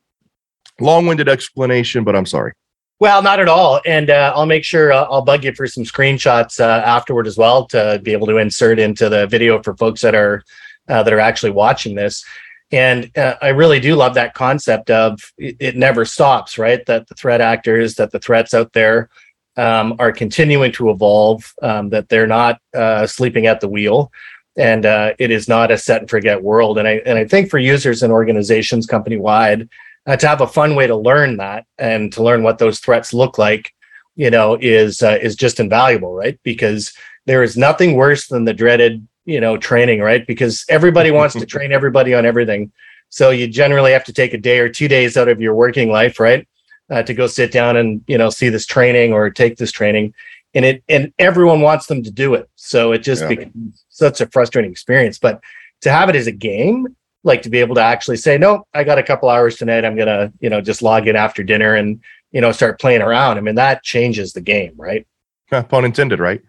long-winded 0.79 1.29
explanation 1.29 2.03
but 2.03 2.15
i'm 2.15 2.25
sorry 2.25 2.53
well, 2.99 3.21
not 3.21 3.41
at 3.41 3.49
all. 3.49 3.81
And 3.85 4.09
uh, 4.09 4.31
I'll 4.35 4.45
make 4.45 4.63
sure 4.63 4.93
uh, 4.93 5.03
I'll 5.03 5.21
bug 5.21 5.43
you 5.43 5.53
for 5.53 5.67
some 5.67 5.83
screenshots 5.83 6.61
uh, 6.61 6.81
afterward 6.85 7.27
as 7.27 7.37
well 7.37 7.67
to 7.67 7.99
be 8.01 8.13
able 8.13 8.27
to 8.27 8.37
insert 8.37 8.79
into 8.79 9.09
the 9.09 9.27
video 9.27 9.61
for 9.61 9.75
folks 9.75 10.01
that 10.01 10.15
are 10.15 10.43
uh, 10.87 11.03
that 11.03 11.11
are 11.11 11.19
actually 11.19 11.51
watching 11.51 11.95
this. 11.95 12.23
And 12.71 13.15
uh, 13.17 13.35
I 13.41 13.49
really 13.49 13.79
do 13.79 13.95
love 13.95 14.15
that 14.15 14.33
concept 14.33 14.89
of 14.89 15.19
it, 15.37 15.55
it, 15.59 15.75
never 15.75 16.03
stops, 16.03 16.57
right? 16.57 16.85
That 16.87 17.07
the 17.07 17.15
threat 17.15 17.41
actors, 17.41 17.95
that 17.95 18.11
the 18.11 18.19
threats 18.19 18.53
out 18.53 18.73
there 18.73 19.09
um, 19.55 19.95
are 19.99 20.11
continuing 20.11 20.71
to 20.73 20.89
evolve, 20.89 21.53
um, 21.61 21.89
that 21.89 22.09
they're 22.09 22.27
not 22.27 22.59
uh, 22.75 23.05
sleeping 23.07 23.45
at 23.45 23.61
the 23.61 23.69
wheel, 23.69 24.11
and 24.57 24.85
it 24.85 25.31
is 25.31 25.47
not 25.47 25.69
a 25.71 25.77
set 25.77 26.01
and 26.01 26.09
forget 26.09 26.41
world. 26.41 26.77
And 26.77 26.87
I 26.87 27.01
and 27.05 27.19
I 27.19 27.25
think 27.25 27.49
for 27.49 27.59
users 27.59 28.03
and 28.03 28.11
organizations 28.11 28.87
company 28.87 29.17
wide 29.17 29.69
uh, 30.07 30.15
to 30.17 30.27
have 30.27 30.41
a 30.41 30.47
fun 30.47 30.75
way 30.75 30.87
to 30.87 30.95
learn 30.95 31.37
that 31.37 31.65
and 31.77 32.11
to 32.13 32.23
learn 32.23 32.43
what 32.43 32.57
those 32.57 32.79
threats 32.79 33.13
look 33.13 33.37
like 33.37 33.73
you 34.15 34.29
know 34.29 34.57
is 34.59 35.01
uh, 35.01 35.17
is 35.21 35.35
just 35.35 35.59
invaluable 35.59 36.13
right 36.13 36.39
because 36.43 36.93
there 37.25 37.43
is 37.43 37.57
nothing 37.57 37.95
worse 37.95 38.27
than 38.27 38.45
the 38.45 38.53
dreaded 38.53 39.05
you 39.25 39.39
know 39.39 39.57
training 39.57 39.99
right 39.99 40.25
because 40.27 40.65
everybody 40.69 41.11
wants 41.11 41.35
to 41.35 41.45
train 41.45 41.71
everybody 41.71 42.13
on 42.13 42.25
everything 42.25 42.71
so 43.09 43.29
you 43.29 43.47
generally 43.47 43.91
have 43.91 44.03
to 44.03 44.13
take 44.13 44.33
a 44.33 44.37
day 44.37 44.59
or 44.59 44.69
two 44.69 44.87
days 44.87 45.17
out 45.17 45.27
of 45.27 45.41
your 45.41 45.53
working 45.53 45.91
life 45.91 46.19
right 46.19 46.47
uh, 46.89 47.01
to 47.03 47.13
go 47.13 47.27
sit 47.27 47.51
down 47.51 47.77
and 47.77 48.03
you 48.07 48.17
know 48.17 48.29
see 48.29 48.49
this 48.49 48.65
training 48.65 49.13
or 49.13 49.29
take 49.29 49.57
this 49.57 49.71
training 49.71 50.13
and 50.53 50.63
it 50.63 50.83
and 50.87 51.11
everyone 51.19 51.61
wants 51.61 51.87
them 51.87 52.03
to 52.03 52.11
do 52.11 52.33
it 52.33 52.49
so 52.55 52.91
it 52.91 52.99
just 52.99 53.23
yeah. 53.23 53.29
becomes 53.29 53.83
such 53.89 54.21
a 54.21 54.27
frustrating 54.27 54.71
experience 54.71 55.17
but 55.17 55.41
to 55.81 55.91
have 55.91 56.09
it 56.09 56.15
as 56.15 56.27
a 56.27 56.31
game 56.31 56.87
like 57.25 57.41
to 57.41 57.49
be 57.49 57.57
able 57.57 57.75
to 57.75 57.81
actually 57.81 58.17
say, 58.17 58.37
no, 58.37 58.65
I 58.73 58.83
got 58.85 58.99
a 58.99 59.03
couple 59.03 59.29
hours 59.29 59.57
tonight. 59.57 59.83
I'm 59.83 59.97
gonna, 59.97 60.31
you 60.39 60.49
know, 60.49 60.61
just 60.61 60.81
log 60.81 61.07
in 61.07 61.15
after 61.17 61.43
dinner 61.43 61.75
and 61.75 61.99
you 62.31 62.39
know 62.39 62.53
start 62.53 62.79
playing 62.79 63.01
around. 63.01 63.37
I 63.37 63.41
mean, 63.41 63.55
that 63.55 63.83
changes 63.83 64.31
the 64.31 64.41
game, 64.41 64.73
right? 64.77 65.05
Pun 65.49 65.83
intended, 65.83 66.19
right? 66.19 66.41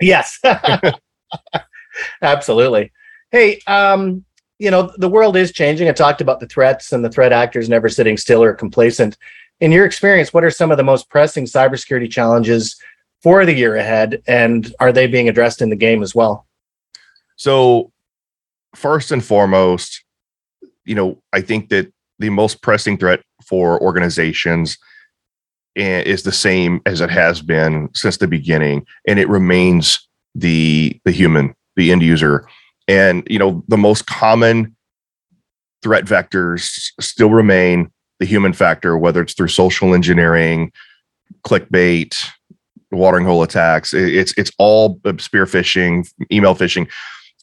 Yes, 0.00 0.38
absolutely. 2.22 2.92
Hey, 3.30 3.60
um, 3.66 4.24
you 4.58 4.70
know, 4.70 4.92
the 4.96 5.08
world 5.08 5.36
is 5.36 5.52
changing. 5.52 5.88
I 5.88 5.92
talked 5.92 6.20
about 6.20 6.40
the 6.40 6.46
threats 6.46 6.92
and 6.92 7.04
the 7.04 7.10
threat 7.10 7.32
actors 7.32 7.68
never 7.68 7.88
sitting 7.88 8.16
still 8.16 8.42
or 8.42 8.54
complacent. 8.54 9.16
In 9.60 9.72
your 9.72 9.84
experience, 9.84 10.32
what 10.32 10.44
are 10.44 10.50
some 10.50 10.70
of 10.70 10.76
the 10.76 10.84
most 10.84 11.08
pressing 11.08 11.44
cybersecurity 11.44 12.10
challenges 12.10 12.80
for 13.22 13.44
the 13.44 13.52
year 13.52 13.76
ahead, 13.76 14.22
and 14.28 14.72
are 14.78 14.92
they 14.92 15.06
being 15.06 15.28
addressed 15.28 15.60
in 15.60 15.70
the 15.70 15.76
game 15.76 16.02
as 16.02 16.14
well? 16.14 16.46
So, 17.36 17.92
first 18.74 19.10
and 19.10 19.24
foremost, 19.24 20.04
you 20.84 20.94
know, 20.94 21.20
I 21.32 21.40
think 21.40 21.68
that 21.70 21.92
the 22.18 22.30
most 22.30 22.62
pressing 22.62 22.96
threat 22.96 23.20
for 23.44 23.80
organizations 23.80 24.78
is 25.74 26.22
the 26.22 26.32
same 26.32 26.80
as 26.86 27.00
it 27.00 27.10
has 27.10 27.40
been 27.40 27.88
since 27.94 28.16
the 28.16 28.26
beginning, 28.26 28.86
and 29.06 29.18
it 29.18 29.28
remains 29.28 30.08
the 30.34 31.00
the 31.04 31.12
human, 31.12 31.54
the 31.78 31.90
end 31.90 32.02
user, 32.02 32.46
and 32.86 33.26
you 33.30 33.38
know 33.38 33.64
the 33.68 33.78
most 33.78 34.06
common 34.06 34.76
threat 35.82 36.04
vectors 36.04 36.90
still 37.00 37.30
remain 37.30 37.90
the 38.20 38.26
human 38.26 38.52
factor, 38.52 38.98
whether 38.98 39.22
it's 39.22 39.32
through 39.32 39.48
social 39.48 39.94
engineering, 39.94 40.72
clickbait, 41.46 42.14
watering 42.90 43.24
hole 43.24 43.42
attacks. 43.42 43.94
It's 43.94 44.34
it's 44.36 44.52
all 44.58 45.00
spear 45.18 45.46
phishing, 45.46 46.06
email 46.30 46.54
phishing 46.54 46.88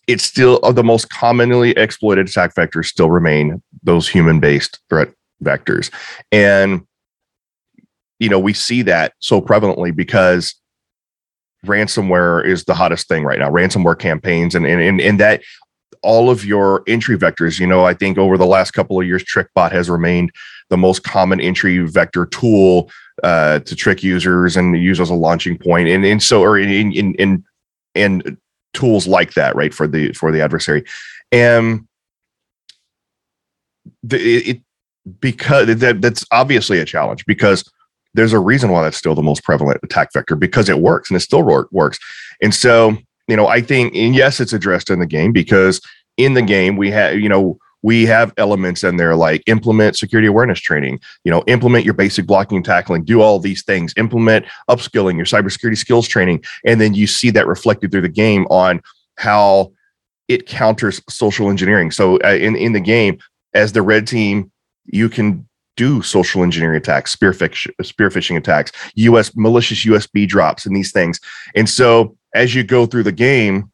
it's 0.07 0.23
still 0.23 0.59
uh, 0.63 0.71
the 0.71 0.83
most 0.83 1.09
commonly 1.09 1.71
exploited 1.71 2.27
attack 2.27 2.53
vectors 2.55 2.85
still 2.85 3.09
remain 3.09 3.61
those 3.83 4.07
human 4.07 4.39
based 4.39 4.79
threat 4.89 5.11
vectors 5.43 5.91
and 6.31 6.85
you 8.19 8.29
know 8.29 8.39
we 8.39 8.53
see 8.53 8.81
that 8.81 9.13
so 9.19 9.41
prevalently 9.41 9.95
because 9.95 10.55
ransomware 11.65 12.45
is 12.45 12.63
the 12.63 12.73
hottest 12.73 13.07
thing 13.07 13.23
right 13.23 13.39
now 13.39 13.49
ransomware 13.49 13.97
campaigns 13.97 14.55
and 14.55 14.65
and 14.65 15.01
and 15.01 15.19
that 15.19 15.41
all 16.01 16.29
of 16.29 16.45
your 16.45 16.83
entry 16.87 17.17
vectors 17.17 17.59
you 17.59 17.67
know 17.67 17.85
i 17.85 17.93
think 17.93 18.17
over 18.17 18.37
the 18.37 18.45
last 18.45 18.71
couple 18.71 18.99
of 18.99 19.07
years 19.07 19.23
trickbot 19.23 19.71
has 19.71 19.89
remained 19.89 20.31
the 20.69 20.77
most 20.77 21.03
common 21.03 21.39
entry 21.39 21.79
vector 21.79 22.25
tool 22.25 22.89
uh, 23.23 23.59
to 23.59 23.75
trick 23.75 24.03
users 24.03 24.57
and 24.57 24.77
use 24.77 24.99
as 24.99 25.09
a 25.09 25.15
launching 25.15 25.57
point. 25.57 25.87
And 25.87 26.05
and 26.05 26.21
so 26.21 26.41
or 26.41 26.57
in 26.57 26.69
in 26.91 27.15
in 27.15 27.43
and 27.95 28.37
tools 28.73 29.07
like 29.07 29.33
that, 29.33 29.55
right, 29.55 29.73
for 29.73 29.87
the 29.87 30.11
for 30.13 30.31
the 30.31 30.41
adversary, 30.41 30.83
and 31.31 31.87
the, 34.03 34.17
it 34.17 34.61
because 35.19 35.77
that 35.77 36.01
that's 36.01 36.25
obviously 36.31 36.79
a 36.79 36.85
challenge 36.85 37.25
because 37.25 37.69
there's 38.15 38.33
a 38.33 38.39
reason 38.39 38.71
why 38.71 38.81
that's 38.81 38.97
still 38.97 39.15
the 39.15 39.21
most 39.21 39.43
prevalent 39.43 39.79
attack 39.83 40.13
vector 40.13 40.35
because 40.35 40.69
it 40.69 40.79
works 40.79 41.09
and 41.09 41.17
it 41.17 41.21
still 41.21 41.43
works. 41.71 41.99
And 42.41 42.53
so, 42.53 42.97
you 43.27 43.35
know, 43.35 43.47
I 43.47 43.61
think, 43.61 43.95
and 43.95 44.15
yes, 44.15 44.39
it's 44.39 44.53
addressed 44.53 44.89
in 44.89 44.99
the 44.99 45.05
game 45.05 45.31
because 45.31 45.81
in 46.17 46.33
the 46.33 46.41
game 46.41 46.77
we 46.77 46.91
have, 46.91 47.19
you 47.19 47.29
know, 47.29 47.57
we 47.81 48.05
have 48.05 48.33
elements 48.37 48.83
in 48.83 48.97
there 48.97 49.15
like 49.15 49.43
implement 49.45 49.95
security 49.95 50.27
awareness 50.27 50.59
training, 50.59 50.99
you 51.23 51.31
know, 51.31 51.43
implement 51.45 51.85
your 51.85 51.93
basic 51.93 52.25
blocking 52.25 52.55
and 52.55 52.65
tackling, 52.65 53.03
do 53.03 53.21
all 53.21 53.37
these 53.37 53.63
things, 53.63 53.93
implement 53.95 54.45
upskilling, 54.69 55.17
your 55.17 55.25
cybersecurity 55.25 55.77
skills 55.77 56.07
training. 56.07 56.43
And 56.65 56.81
then 56.81 56.95
you 56.95 57.05
see 57.05 57.29
that 57.31 57.45
reflected 57.45 57.91
through 57.91 58.01
the 58.01 58.09
game 58.09 58.47
on 58.47 58.81
how 59.17 59.71
it 60.27 60.47
counters 60.47 60.99
social 61.09 61.49
engineering. 61.49 61.91
So 61.91 62.17
uh, 62.23 62.29
in, 62.29 62.55
in 62.55 62.73
the 62.73 62.79
game, 62.79 63.19
as 63.53 63.73
the 63.73 63.83
red 63.83 64.07
team, 64.07 64.51
you 64.85 65.07
can 65.07 65.47
do 65.77 66.01
social 66.01 66.43
engineering 66.43 66.77
attacks, 66.77 67.11
spear, 67.11 67.33
fish, 67.33 67.67
spear 67.81 68.09
phishing 68.09 68.37
attacks, 68.37 68.71
US 68.95 69.35
malicious 69.35 69.85
USB 69.85 70.27
drops, 70.27 70.65
and 70.65 70.75
these 70.75 70.91
things. 70.91 71.19
And 71.55 71.69
so 71.69 72.17
as 72.33 72.55
you 72.55 72.63
go 72.63 72.85
through 72.85 73.03
the 73.03 73.11
game, 73.11 73.71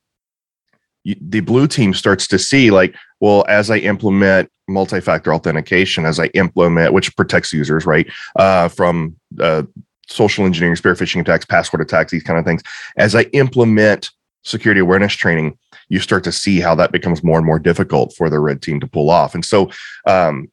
you, 1.04 1.16
the 1.20 1.40
blue 1.40 1.68
team 1.68 1.94
starts 1.94 2.28
to 2.28 2.40
see 2.40 2.72
like, 2.72 2.96
well, 3.20 3.46
as 3.48 3.70
I 3.70 3.78
implement 3.78 4.50
multi-factor 4.68 5.34
authentication, 5.34 6.06
as 6.06 6.20
I 6.20 6.28
implement, 6.28 6.94
which 6.94 7.16
protects 7.16 7.54
users, 7.54 7.86
right, 7.86 8.08
uh, 8.36 8.68
from 8.68 9.16
uh, 9.40 9.64
social 10.08 10.46
engineering, 10.46 10.76
spear 10.76 10.96
phishing 10.96 11.22
attacks, 11.22 11.46
password 11.46 11.82
attacks, 11.82 12.12
these 12.12 12.24
kind 12.24 12.40
of 12.40 12.46
things, 12.46 12.62
as 12.98 13.16
I 13.16 13.24
implement 13.34 14.12
security 14.44 14.80
awareness 14.80 15.14
training, 15.14 15.58
you 15.90 16.00
start 16.00 16.24
to 16.24 16.32
see 16.32 16.60
how 16.60 16.74
that 16.76 16.92
becomes 16.92 17.24
more 17.24 17.38
and 17.38 17.46
more 17.46 17.60
difficult 17.60 18.14
for 18.16 18.30
the 18.30 18.40
red 18.40 18.62
team 18.62 18.80
to 18.80 18.88
pull 18.88 19.10
off. 19.10 19.36
And 19.36 19.46
so, 19.46 19.70
um, 20.08 20.50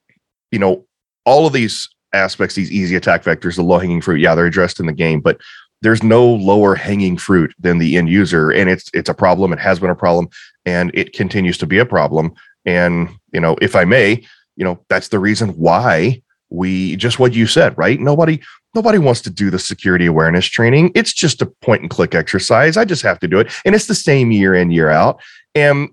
you 0.51 0.59
know, 0.59 0.85
all 1.29 1.47
of 1.47 1.53
these 1.53 1.89
aspects, 2.15 2.55
these 2.55 2.73
easy 2.73 2.97
attack 2.97 3.23
vectors, 3.23 3.57
the 3.57 3.63
low 3.63 3.79
hanging 3.79 4.01
fruit, 4.01 4.21
yeah, 4.21 4.35
they're 4.35 4.47
addressed 4.47 4.81
in 4.81 4.87
the 4.87 4.93
game, 4.93 5.21
but 5.21 5.39
there's 5.83 6.03
no 6.03 6.27
lower 6.27 6.75
hanging 6.75 7.17
fruit 7.17 7.55
than 7.59 7.79
the 7.79 7.97
end 7.97 8.09
user 8.09 8.51
and 8.51 8.69
it's 8.69 8.91
it's 8.93 9.09
a 9.09 9.15
problem 9.15 9.53
it 9.53 9.61
has 9.61 9.79
been 9.79 9.91
a 9.91 9.95
problem 9.95 10.29
and 10.65 10.91
it 10.93 11.13
continues 11.13 11.57
to 11.57 11.67
be 11.67 11.79
a 11.79 11.87
problem 11.87 12.35
and 12.65 13.09
you 13.33 13.39
know 13.39 13.57
if 13.63 13.77
i 13.77 13.85
may 13.85 14.21
you 14.57 14.65
know 14.65 14.77
that's 14.89 15.07
the 15.07 15.21
reason 15.21 15.51
why 15.51 16.21
we 16.51 16.97
just 16.97 17.19
what 17.19 17.35
you 17.35 17.47
said 17.47 17.77
right? 17.77 18.01
Nobody 18.01 18.41
nobody 18.75 18.99
wants 18.99 19.21
to 19.23 19.31
do 19.31 19.51
the 19.51 19.59
security 19.59 20.07
awareness 20.07 20.47
training. 20.47 20.93
It's 20.95 21.13
just 21.13 21.43
a 21.43 21.47
point 21.47 21.83
and 21.83 21.91
click 21.91 22.15
exercise. 22.15 22.77
I 22.77 22.85
just 22.85 23.03
have 23.03 23.19
to 23.21 23.29
do 23.29 23.39
it 23.39 23.53
and 23.65 23.75
it's 23.75 23.87
the 23.87 23.95
same 23.95 24.31
year 24.31 24.55
in 24.55 24.71
year 24.71 24.91
out 24.91 25.21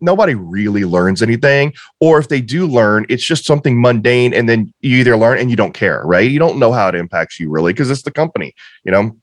nobody 0.01 0.35
really 0.35 0.85
learns 0.85 1.21
anything 1.21 1.73
or 1.99 2.19
if 2.19 2.29
they 2.29 2.41
do 2.41 2.67
learn 2.67 3.05
it's 3.09 3.25
just 3.25 3.45
something 3.45 3.81
mundane 3.81 4.33
and 4.33 4.47
then 4.47 4.73
you 4.81 4.97
either 4.97 5.17
learn 5.17 5.37
and 5.37 5.49
you 5.49 5.55
don't 5.55 5.73
care 5.73 6.01
right 6.05 6.31
you 6.31 6.39
don't 6.39 6.59
know 6.59 6.71
how 6.71 6.87
it 6.87 6.95
impacts 6.95 7.39
you 7.39 7.49
really 7.49 7.73
because 7.73 7.89
it's 7.89 8.03
the 8.03 8.11
company 8.11 8.53
you 8.83 8.91
know 8.91 9.15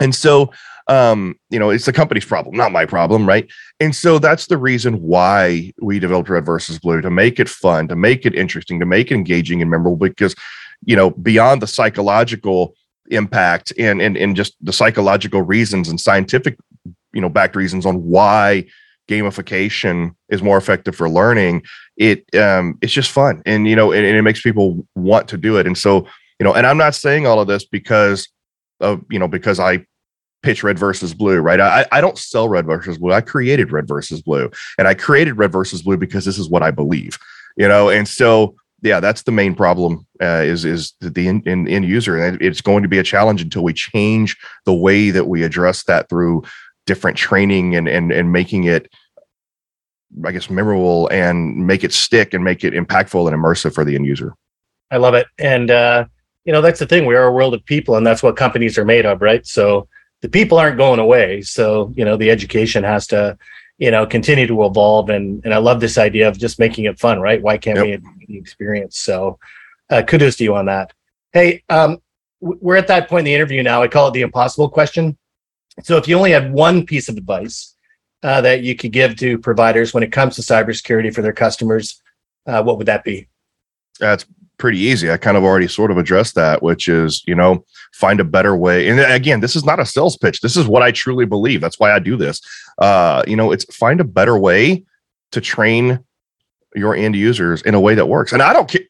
and 0.00 0.14
so, 0.14 0.52
um, 0.86 1.36
you 1.50 1.58
know, 1.58 1.70
it's 1.70 1.86
the 1.86 1.92
company's 1.92 2.24
problem, 2.24 2.56
not 2.56 2.72
my 2.72 2.86
problem, 2.86 3.26
right? 3.26 3.50
And 3.80 3.94
so 3.94 4.18
that's 4.18 4.46
the 4.46 4.56
reason 4.56 5.02
why 5.02 5.72
we 5.80 5.98
developed 5.98 6.28
Red 6.28 6.46
versus 6.46 6.78
Blue 6.78 7.00
to 7.00 7.10
make 7.10 7.38
it 7.38 7.48
fun, 7.48 7.88
to 7.88 7.96
make 7.96 8.24
it 8.24 8.34
interesting, 8.34 8.80
to 8.80 8.86
make 8.86 9.10
it 9.10 9.14
engaging 9.14 9.60
and 9.60 9.70
memorable. 9.70 9.96
Because, 9.96 10.34
you 10.84 10.96
know, 10.96 11.10
beyond 11.10 11.62
the 11.62 11.66
psychological 11.66 12.74
impact 13.10 13.72
and, 13.78 14.02
and 14.02 14.18
and 14.18 14.36
just 14.36 14.54
the 14.60 14.72
psychological 14.72 15.40
reasons 15.40 15.88
and 15.88 15.98
scientific 15.98 16.58
you 17.14 17.22
know 17.22 17.28
backed 17.30 17.56
reasons 17.56 17.86
on 17.86 18.02
why 18.02 18.62
gamification 19.08 20.14
is 20.28 20.42
more 20.42 20.58
effective 20.58 20.94
for 20.94 21.08
learning 21.08 21.62
it 21.96 22.24
um 22.34 22.78
it's 22.82 22.92
just 22.92 23.10
fun 23.10 23.42
and 23.46 23.66
you 23.66 23.74
know 23.74 23.92
and, 23.92 24.04
and 24.04 24.16
it 24.16 24.22
makes 24.22 24.42
people 24.42 24.86
want 24.94 25.26
to 25.28 25.36
do 25.36 25.56
it 25.56 25.66
and 25.66 25.78
so 25.78 26.06
you 26.38 26.44
know 26.44 26.54
and 26.54 26.66
i'm 26.66 26.76
not 26.76 26.94
saying 26.94 27.26
all 27.26 27.40
of 27.40 27.48
this 27.48 27.64
because 27.64 28.28
of 28.80 29.02
you 29.10 29.18
know 29.18 29.28
because 29.28 29.58
i 29.58 29.84
pitch 30.42 30.62
red 30.62 30.78
versus 30.78 31.14
blue 31.14 31.40
right? 31.40 31.60
I, 31.60 31.84
I 31.90 32.00
don't 32.00 32.16
sell 32.16 32.48
red 32.48 32.66
versus 32.66 32.98
blue 32.98 33.12
i 33.12 33.20
created 33.20 33.72
red 33.72 33.88
versus 33.88 34.22
blue 34.22 34.50
and 34.78 34.86
i 34.86 34.94
created 34.94 35.36
red 35.36 35.50
versus 35.50 35.82
blue 35.82 35.96
because 35.96 36.24
this 36.24 36.38
is 36.38 36.48
what 36.48 36.62
i 36.62 36.70
believe 36.70 37.18
you 37.56 37.66
know 37.66 37.88
and 37.88 38.06
so 38.06 38.54
yeah, 38.82 39.00
that's 39.00 39.22
the 39.22 39.32
main 39.32 39.54
problem 39.54 40.06
uh, 40.22 40.42
is 40.44 40.64
is 40.64 40.92
the 41.00 41.26
end, 41.26 41.46
end 41.46 41.84
user, 41.84 42.22
and 42.22 42.40
it's 42.40 42.60
going 42.60 42.82
to 42.82 42.88
be 42.88 42.98
a 42.98 43.02
challenge 43.02 43.42
until 43.42 43.64
we 43.64 43.72
change 43.72 44.36
the 44.66 44.74
way 44.74 45.10
that 45.10 45.26
we 45.26 45.42
address 45.42 45.82
that 45.84 46.08
through 46.08 46.44
different 46.88 47.16
training 47.16 47.76
and 47.76 47.86
and 47.86 48.10
and 48.10 48.32
making 48.32 48.64
it, 48.64 48.90
I 50.24 50.32
guess, 50.32 50.50
memorable 50.50 51.08
and 51.08 51.66
make 51.66 51.84
it 51.84 51.92
stick 51.92 52.34
and 52.34 52.42
make 52.42 52.64
it 52.64 52.74
impactful 52.74 53.30
and 53.30 53.36
immersive 53.36 53.74
for 53.74 53.84
the 53.84 53.94
end 53.94 54.06
user. 54.06 54.34
I 54.90 54.96
love 54.96 55.14
it, 55.14 55.26
and 55.38 55.70
uh, 55.70 56.06
you 56.44 56.52
know 56.52 56.62
that's 56.62 56.80
the 56.80 56.86
thing. 56.86 57.06
We 57.06 57.14
are 57.14 57.26
a 57.26 57.32
world 57.32 57.54
of 57.54 57.64
people, 57.64 57.96
and 57.96 58.06
that's 58.06 58.22
what 58.22 58.36
companies 58.36 58.78
are 58.78 58.84
made 58.84 59.06
of, 59.06 59.22
right? 59.22 59.46
So 59.46 59.86
the 60.22 60.28
people 60.28 60.58
aren't 60.58 60.78
going 60.78 60.98
away. 60.98 61.42
So 61.42 61.92
you 61.94 62.04
know 62.04 62.16
the 62.16 62.30
education 62.30 62.82
has 62.82 63.06
to 63.08 63.38
you 63.78 63.90
know 63.90 64.06
continue 64.06 64.46
to 64.46 64.64
evolve 64.64 65.08
and 65.08 65.40
and 65.44 65.54
i 65.54 65.56
love 65.56 65.80
this 65.80 65.96
idea 65.96 66.28
of 66.28 66.36
just 66.38 66.58
making 66.58 66.84
it 66.84 66.98
fun 66.98 67.20
right 67.20 67.40
why 67.40 67.56
can't 67.56 67.78
yep. 67.78 68.02
we 68.02 68.26
the 68.26 68.36
experience 68.36 68.98
so 68.98 69.38
uh, 69.90 70.02
kudos 70.02 70.36
to 70.36 70.44
you 70.44 70.54
on 70.54 70.66
that 70.66 70.92
hey 71.32 71.62
um, 71.68 71.98
we're 72.40 72.76
at 72.76 72.88
that 72.88 73.08
point 73.08 73.20
in 73.20 73.24
the 73.26 73.34
interview 73.34 73.62
now 73.62 73.82
i 73.82 73.88
call 73.88 74.08
it 74.08 74.12
the 74.12 74.22
impossible 74.22 74.68
question 74.68 75.16
so 75.82 75.96
if 75.96 76.08
you 76.08 76.16
only 76.16 76.30
had 76.30 76.52
one 76.52 76.84
piece 76.84 77.08
of 77.08 77.16
advice 77.16 77.74
uh, 78.22 78.40
that 78.40 78.62
you 78.62 78.74
could 78.74 78.92
give 78.92 79.16
to 79.16 79.38
providers 79.38 79.94
when 79.94 80.02
it 80.02 80.12
comes 80.12 80.36
to 80.36 80.42
cybersecurity 80.42 81.14
for 81.14 81.22
their 81.22 81.32
customers 81.32 82.00
uh, 82.46 82.62
what 82.62 82.78
would 82.78 82.86
that 82.86 83.04
be 83.04 83.28
that's 84.00 84.24
pretty 84.58 84.78
easy. 84.78 85.10
I 85.10 85.16
kind 85.16 85.36
of 85.36 85.44
already 85.44 85.68
sort 85.68 85.90
of 85.90 85.98
addressed 85.98 86.34
that, 86.34 86.62
which 86.62 86.88
is, 86.88 87.22
you 87.26 87.34
know, 87.34 87.64
find 87.94 88.20
a 88.20 88.24
better 88.24 88.56
way. 88.56 88.88
And 88.88 89.00
again, 89.00 89.40
this 89.40 89.56
is 89.56 89.64
not 89.64 89.80
a 89.80 89.86
sales 89.86 90.16
pitch. 90.16 90.40
This 90.40 90.56
is 90.56 90.66
what 90.66 90.82
I 90.82 90.90
truly 90.90 91.24
believe. 91.24 91.60
That's 91.60 91.78
why 91.78 91.92
I 91.92 92.00
do 92.00 92.16
this. 92.16 92.40
Uh, 92.78 93.22
you 93.26 93.36
know, 93.36 93.52
it's 93.52 93.64
find 93.74 94.00
a 94.00 94.04
better 94.04 94.38
way 94.38 94.84
to 95.32 95.40
train 95.40 96.00
your 96.74 96.94
end 96.94 97.16
users 97.16 97.62
in 97.62 97.74
a 97.74 97.80
way 97.80 97.94
that 97.94 98.08
works. 98.08 98.32
And 98.32 98.42
I 98.42 98.52
don't 98.52 98.68
care. 98.68 98.82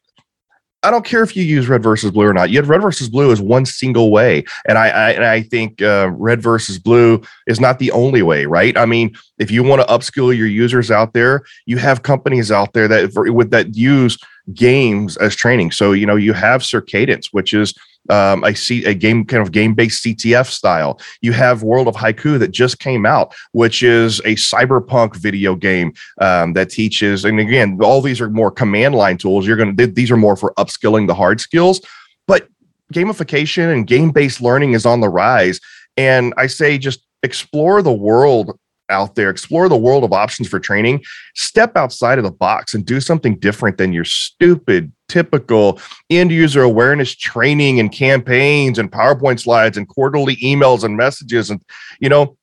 I 0.81 0.91
don't 0.91 1.03
care 1.03 1.23
if 1.23 1.35
you 1.35 1.43
use 1.43 1.67
red 1.67 1.83
versus 1.83 2.11
blue 2.11 2.25
or 2.25 2.33
not. 2.33 2.49
You 2.49 2.55
Yet 2.55 2.65
red 2.65 2.81
versus 2.81 3.09
blue 3.09 3.31
is 3.31 3.41
one 3.41 3.65
single 3.65 4.11
way, 4.11 4.45
and 4.67 4.77
I, 4.77 4.87
I 4.87 5.09
and 5.11 5.25
I 5.25 5.41
think 5.41 5.81
uh, 5.81 6.09
red 6.13 6.41
versus 6.41 6.79
blue 6.79 7.21
is 7.47 7.59
not 7.59 7.79
the 7.79 7.91
only 7.91 8.21
way, 8.21 8.45
right? 8.45 8.77
I 8.77 8.85
mean, 8.85 9.15
if 9.39 9.51
you 9.51 9.61
want 9.63 9.81
to 9.81 9.87
upskill 9.87 10.35
your 10.35 10.47
users 10.47 10.89
out 10.89 11.13
there, 11.13 11.43
you 11.65 11.77
have 11.77 12.03
companies 12.03 12.51
out 12.51 12.73
there 12.73 12.87
that 12.87 13.11
with 13.33 13.51
that 13.51 13.75
use 13.75 14.17
games 14.53 15.17
as 15.17 15.35
training. 15.35 15.71
So 15.71 15.91
you 15.91 16.05
know 16.05 16.15
you 16.15 16.33
have 16.33 16.61
Circadence, 16.61 17.33
which 17.33 17.53
is 17.53 17.73
um, 18.09 18.43
a, 18.43 18.55
C, 18.55 18.83
a 18.85 18.93
game 18.93 19.25
kind 19.25 19.41
of 19.41 19.51
game 19.51 19.73
based 19.73 20.03
CTF 20.03 20.47
style. 20.47 20.99
You 21.21 21.31
have 21.33 21.63
World 21.63 21.87
of 21.87 21.95
Haiku 21.95 22.39
that 22.39 22.51
just 22.51 22.79
came 22.79 23.05
out, 23.05 23.33
which 23.51 23.83
is 23.83 24.19
a 24.19 24.35
cyberpunk 24.35 25.15
video 25.15 25.55
game 25.55 25.93
um, 26.19 26.53
that 26.53 26.69
teaches. 26.69 27.25
And 27.25 27.39
again, 27.39 27.79
all 27.81 28.01
these 28.01 28.21
are 28.21 28.29
more 28.29 28.51
command 28.51 28.95
line 28.95 29.17
tools. 29.17 29.47
You're 29.47 29.57
going 29.57 29.75
to 29.75 29.87
these 29.87 30.11
are 30.11 30.17
more 30.17 30.35
for 30.35 30.53
upskilling 30.57 31.07
the 31.07 31.15
hard 31.15 31.41
skills, 31.41 31.81
but 32.27 32.47
gamification 32.93 33.71
and 33.71 33.85
game 33.87 34.11
based 34.11 34.41
learning 34.41 34.73
is 34.73 34.85
on 34.85 35.01
the 35.01 35.09
rise. 35.09 35.59
And 35.97 36.33
I 36.37 36.47
say 36.47 36.77
just 36.77 37.05
explore 37.23 37.81
the 37.81 37.93
world 37.93 38.57
out 38.89 39.15
there, 39.15 39.29
explore 39.29 39.69
the 39.69 39.77
world 39.77 40.03
of 40.03 40.13
options 40.13 40.47
for 40.47 40.59
training, 40.59 41.03
step 41.35 41.77
outside 41.77 42.17
of 42.17 42.23
the 42.23 42.31
box 42.31 42.73
and 42.73 42.85
do 42.85 42.99
something 42.99 43.37
different 43.37 43.77
than 43.77 43.93
your 43.93 44.05
stupid, 44.05 44.91
typical 45.09 45.79
end 46.09 46.31
user 46.31 46.61
awareness 46.61 47.13
training 47.15 47.79
and 47.79 47.91
campaigns 47.91 48.79
and 48.79 48.91
PowerPoint 48.91 49.39
slides 49.39 49.77
and 49.77 49.87
quarterly 49.87 50.37
emails 50.37 50.83
and 50.83 50.95
messages. 50.95 51.49
And, 51.49 51.61
you 51.99 52.07
know, 52.07 52.37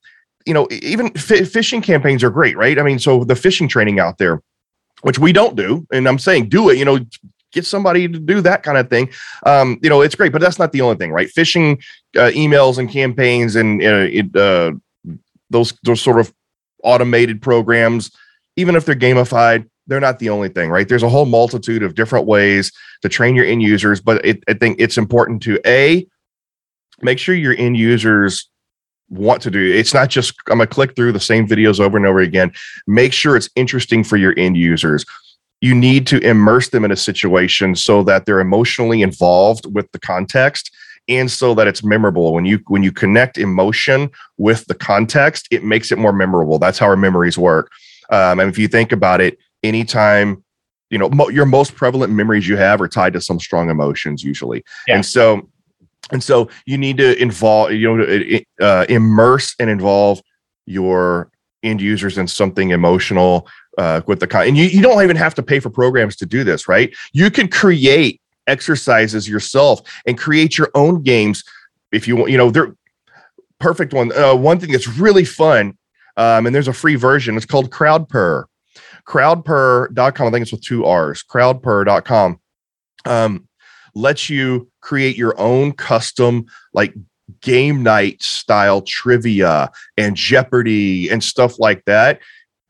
you 0.44 0.54
know, 0.54 0.68
even 0.70 1.06
f- 1.16 1.50
phishing 1.52 1.82
campaigns 1.82 2.22
are 2.22 2.30
great, 2.30 2.56
right? 2.56 2.78
I 2.78 2.82
mean, 2.82 2.98
so 2.98 3.24
the 3.24 3.34
phishing 3.34 3.68
training 3.68 3.98
out 3.98 4.18
there, 4.18 4.42
which 5.02 5.18
we 5.18 5.32
don't 5.32 5.56
do, 5.56 5.86
and 5.92 6.06
I'm 6.06 6.18
saying 6.18 6.48
do 6.48 6.70
it, 6.70 6.78
you 6.78 6.84
know, 6.84 7.00
get 7.52 7.64
somebody 7.64 8.06
to 8.06 8.18
do 8.18 8.40
that 8.42 8.62
kind 8.62 8.78
of 8.78 8.88
thing. 8.88 9.08
Um, 9.44 9.78
you 9.82 9.88
know, 9.88 10.02
it's 10.02 10.14
great, 10.14 10.32
but 10.32 10.40
that's 10.40 10.58
not 10.58 10.72
the 10.72 10.82
only 10.82 10.96
thing, 10.96 11.10
right? 11.10 11.28
Phishing 11.28 11.82
uh, 12.16 12.30
emails 12.34 12.78
and 12.78 12.90
campaigns 12.90 13.56
and 13.56 13.82
uh, 13.82 14.06
it, 14.08 14.36
uh, 14.36 14.72
those 15.50 15.72
those 15.82 16.02
sort 16.02 16.20
of 16.20 16.32
automated 16.82 17.40
programs, 17.42 18.10
even 18.56 18.76
if 18.76 18.84
they're 18.84 18.94
gamified, 18.94 19.68
they're 19.86 20.00
not 20.00 20.18
the 20.18 20.30
only 20.30 20.48
thing, 20.48 20.70
right? 20.70 20.88
There's 20.88 21.02
a 21.02 21.08
whole 21.08 21.26
multitude 21.26 21.82
of 21.82 21.94
different 21.94 22.26
ways 22.26 22.72
to 23.02 23.08
train 23.08 23.34
your 23.36 23.44
end 23.44 23.62
users, 23.62 24.00
but 24.00 24.24
it, 24.24 24.42
I 24.48 24.54
think 24.54 24.80
it's 24.80 24.98
important 24.98 25.42
to 25.44 25.60
a 25.66 26.06
make 27.02 27.18
sure 27.18 27.34
your 27.34 27.54
end 27.56 27.76
users 27.76 28.48
want 29.08 29.40
to 29.40 29.50
do 29.50 29.72
it's 29.72 29.94
not 29.94 30.10
just 30.10 30.34
i'm 30.48 30.58
gonna 30.58 30.66
click 30.66 30.96
through 30.96 31.12
the 31.12 31.20
same 31.20 31.46
videos 31.46 31.78
over 31.78 31.96
and 31.96 32.06
over 32.06 32.20
again. 32.20 32.52
Make 32.86 33.12
sure 33.12 33.36
it's 33.36 33.50
interesting 33.54 34.02
for 34.02 34.16
your 34.16 34.34
end 34.36 34.56
users. 34.56 35.04
You 35.60 35.74
need 35.74 36.06
to 36.08 36.18
immerse 36.18 36.68
them 36.70 36.84
in 36.84 36.90
a 36.90 36.96
situation 36.96 37.76
so 37.76 38.02
that 38.02 38.26
they're 38.26 38.40
emotionally 38.40 39.02
involved 39.02 39.72
with 39.74 39.90
the 39.92 39.98
context 40.00 40.70
and 41.08 41.30
so 41.30 41.54
that 41.54 41.68
it's 41.68 41.84
memorable. 41.84 42.32
When 42.32 42.44
you 42.44 42.60
when 42.66 42.82
you 42.82 42.90
connect 42.90 43.38
emotion 43.38 44.10
with 44.38 44.66
the 44.66 44.74
context 44.74 45.46
it 45.50 45.62
makes 45.62 45.92
it 45.92 45.98
more 45.98 46.12
memorable. 46.12 46.58
That's 46.58 46.78
how 46.78 46.86
our 46.86 46.96
memories 46.96 47.38
work. 47.38 47.70
Um, 48.10 48.40
and 48.40 48.48
if 48.48 48.58
you 48.58 48.68
think 48.68 48.92
about 48.92 49.20
it 49.20 49.38
anytime 49.66 50.42
you 50.90 50.98
know 50.98 51.08
mo- 51.10 51.28
your 51.28 51.46
most 51.46 51.74
prevalent 51.74 52.12
memories 52.12 52.46
you 52.48 52.56
have 52.56 52.80
are 52.80 52.88
tied 52.88 53.12
to 53.12 53.20
some 53.20 53.40
strong 53.40 53.70
emotions 53.70 54.22
usually. 54.22 54.64
Yeah. 54.86 54.96
and 54.96 55.06
so 55.06 55.48
and 56.12 56.22
so 56.22 56.48
you 56.66 56.78
need 56.78 56.98
to 56.98 57.20
involve 57.20 57.72
you 57.72 57.96
know 57.96 58.38
uh, 58.60 58.86
immerse 58.88 59.54
and 59.58 59.68
involve 59.68 60.20
your 60.66 61.30
end 61.62 61.80
users 61.80 62.18
in 62.18 62.28
something 62.28 62.70
emotional 62.70 63.48
uh, 63.78 64.00
with 64.06 64.20
the 64.20 64.26
con- 64.26 64.46
and 64.46 64.56
you, 64.56 64.64
you 64.64 64.80
don't 64.82 65.02
even 65.02 65.16
have 65.16 65.34
to 65.34 65.42
pay 65.42 65.58
for 65.58 65.70
programs 65.70 66.16
to 66.16 66.26
do 66.26 66.44
this 66.44 66.68
right? 66.68 66.94
You 67.12 67.30
can 67.30 67.48
create 67.48 68.20
exercises 68.46 69.28
yourself 69.28 69.80
and 70.06 70.16
create 70.16 70.56
your 70.56 70.70
own 70.74 71.02
games 71.02 71.42
if 71.92 72.06
you 72.06 72.16
want 72.16 72.30
you 72.30 72.38
know 72.38 72.50
they're 72.50 72.74
perfect 73.58 73.92
one 73.92 74.12
uh, 74.16 74.34
one 74.34 74.60
thing 74.60 74.70
that's 74.70 74.88
really 74.88 75.24
fun 75.24 75.76
um, 76.16 76.46
and 76.46 76.54
there's 76.54 76.68
a 76.68 76.72
free 76.72 76.94
version 76.94 77.36
it's 77.36 77.46
called 77.46 77.70
crowdpurr 77.70 78.44
crowdpurr.com 79.06 80.26
i 80.26 80.30
think 80.30 80.42
it's 80.42 80.52
with 80.52 80.62
two 80.62 80.84
r's 80.84 81.22
crowdpurr.com. 81.22 82.40
um, 83.04 83.48
lets 83.94 84.28
you 84.28 84.70
create 84.80 85.16
your 85.16 85.38
own 85.40 85.72
custom 85.72 86.44
like 86.74 86.94
game 87.40 87.82
night 87.82 88.22
style 88.22 88.82
trivia 88.82 89.70
and 89.96 90.16
jeopardy 90.16 91.08
and 91.08 91.22
stuff 91.22 91.58
like 91.58 91.84
that 91.84 92.20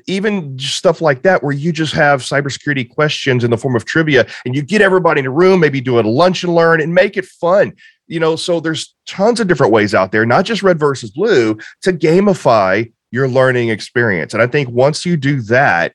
even 0.06 0.58
stuff 0.58 1.00
like 1.00 1.22
that 1.22 1.42
where 1.42 1.52
you 1.52 1.72
just 1.72 1.92
have 1.92 2.20
cybersecurity 2.20 2.88
questions 2.88 3.42
in 3.44 3.50
the 3.50 3.58
form 3.58 3.76
of 3.76 3.84
trivia 3.84 4.26
and 4.44 4.54
you 4.54 4.62
get 4.62 4.80
everybody 4.80 5.20
in 5.20 5.26
a 5.26 5.30
room 5.30 5.60
maybe 5.60 5.80
do 5.80 5.98
a 5.98 6.02
lunch 6.02 6.44
and 6.44 6.54
learn 6.54 6.80
and 6.80 6.94
make 6.94 7.16
it 7.16 7.26
fun 7.26 7.72
you 8.06 8.20
know 8.20 8.36
so 8.36 8.60
there's 8.60 8.94
tons 9.06 9.40
of 9.40 9.48
different 9.48 9.72
ways 9.72 9.94
out 9.94 10.12
there 10.12 10.24
not 10.24 10.44
just 10.44 10.62
red 10.62 10.78
versus 10.78 11.10
blue 11.10 11.56
to 11.82 11.92
gamify 11.92 12.90
your 13.10 13.28
learning 13.28 13.68
experience 13.68 14.32
and 14.32 14.42
i 14.42 14.46
think 14.46 14.68
once 14.70 15.04
you 15.04 15.16
do 15.16 15.40
that 15.42 15.94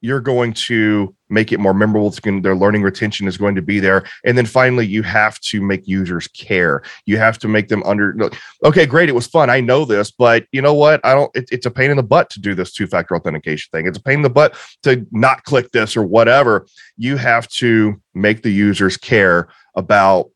you're 0.00 0.20
going 0.20 0.52
to 0.52 1.14
make 1.28 1.52
it 1.52 1.58
more 1.58 1.74
memorable. 1.74 2.08
It's 2.08 2.20
going, 2.20 2.42
their 2.42 2.54
learning 2.54 2.82
retention 2.82 3.26
is 3.26 3.36
going 3.36 3.54
to 3.56 3.62
be 3.62 3.80
there. 3.80 4.04
And 4.24 4.38
then 4.38 4.46
finally, 4.46 4.86
you 4.86 5.02
have 5.02 5.40
to 5.40 5.60
make 5.60 5.86
users 5.86 6.28
care. 6.28 6.82
You 7.04 7.18
have 7.18 7.38
to 7.40 7.48
make 7.48 7.68
them 7.68 7.82
under, 7.82 8.16
okay, 8.64 8.86
great. 8.86 9.08
It 9.08 9.14
was 9.14 9.26
fun. 9.26 9.50
I 9.50 9.60
know 9.60 9.84
this, 9.84 10.10
but 10.10 10.46
you 10.52 10.62
know 10.62 10.74
what? 10.74 11.04
I 11.04 11.14
don't, 11.14 11.34
it, 11.34 11.48
it's 11.50 11.66
a 11.66 11.70
pain 11.70 11.90
in 11.90 11.96
the 11.96 12.02
butt 12.02 12.30
to 12.30 12.40
do 12.40 12.54
this 12.54 12.72
two 12.72 12.86
factor 12.86 13.16
authentication 13.16 13.68
thing. 13.72 13.86
It's 13.86 13.98
a 13.98 14.02
pain 14.02 14.16
in 14.16 14.22
the 14.22 14.30
butt 14.30 14.56
to 14.84 15.06
not 15.10 15.44
click 15.44 15.72
this 15.72 15.96
or 15.96 16.04
whatever. 16.04 16.66
You 16.96 17.16
have 17.16 17.48
to 17.48 18.00
make 18.14 18.42
the 18.42 18.52
users 18.52 18.96
care 18.96 19.48
about, 19.74 20.30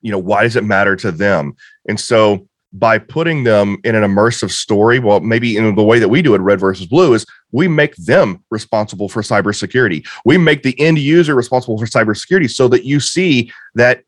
you 0.00 0.12
know, 0.12 0.18
why 0.18 0.44
does 0.44 0.56
it 0.56 0.64
matter 0.64 0.94
to 0.96 1.10
them? 1.10 1.54
And 1.88 1.98
so 1.98 2.48
by 2.72 2.98
putting 2.98 3.44
them 3.44 3.78
in 3.84 3.94
an 3.94 4.02
immersive 4.02 4.50
story. 4.50 4.98
Well, 4.98 5.20
maybe 5.20 5.56
in 5.56 5.74
the 5.74 5.82
way 5.82 5.98
that 5.98 6.08
we 6.08 6.22
do 6.22 6.34
it, 6.34 6.40
red 6.40 6.60
versus 6.60 6.86
blue, 6.86 7.14
is 7.14 7.24
we 7.52 7.68
make 7.68 7.96
them 7.96 8.44
responsible 8.50 9.08
for 9.08 9.22
cybersecurity. 9.22 10.06
We 10.24 10.38
make 10.38 10.62
the 10.62 10.78
end 10.80 10.98
user 10.98 11.34
responsible 11.34 11.78
for 11.78 11.86
cybersecurity 11.86 12.50
so 12.50 12.68
that 12.68 12.84
you 12.84 13.00
see 13.00 13.52
that 13.74 14.02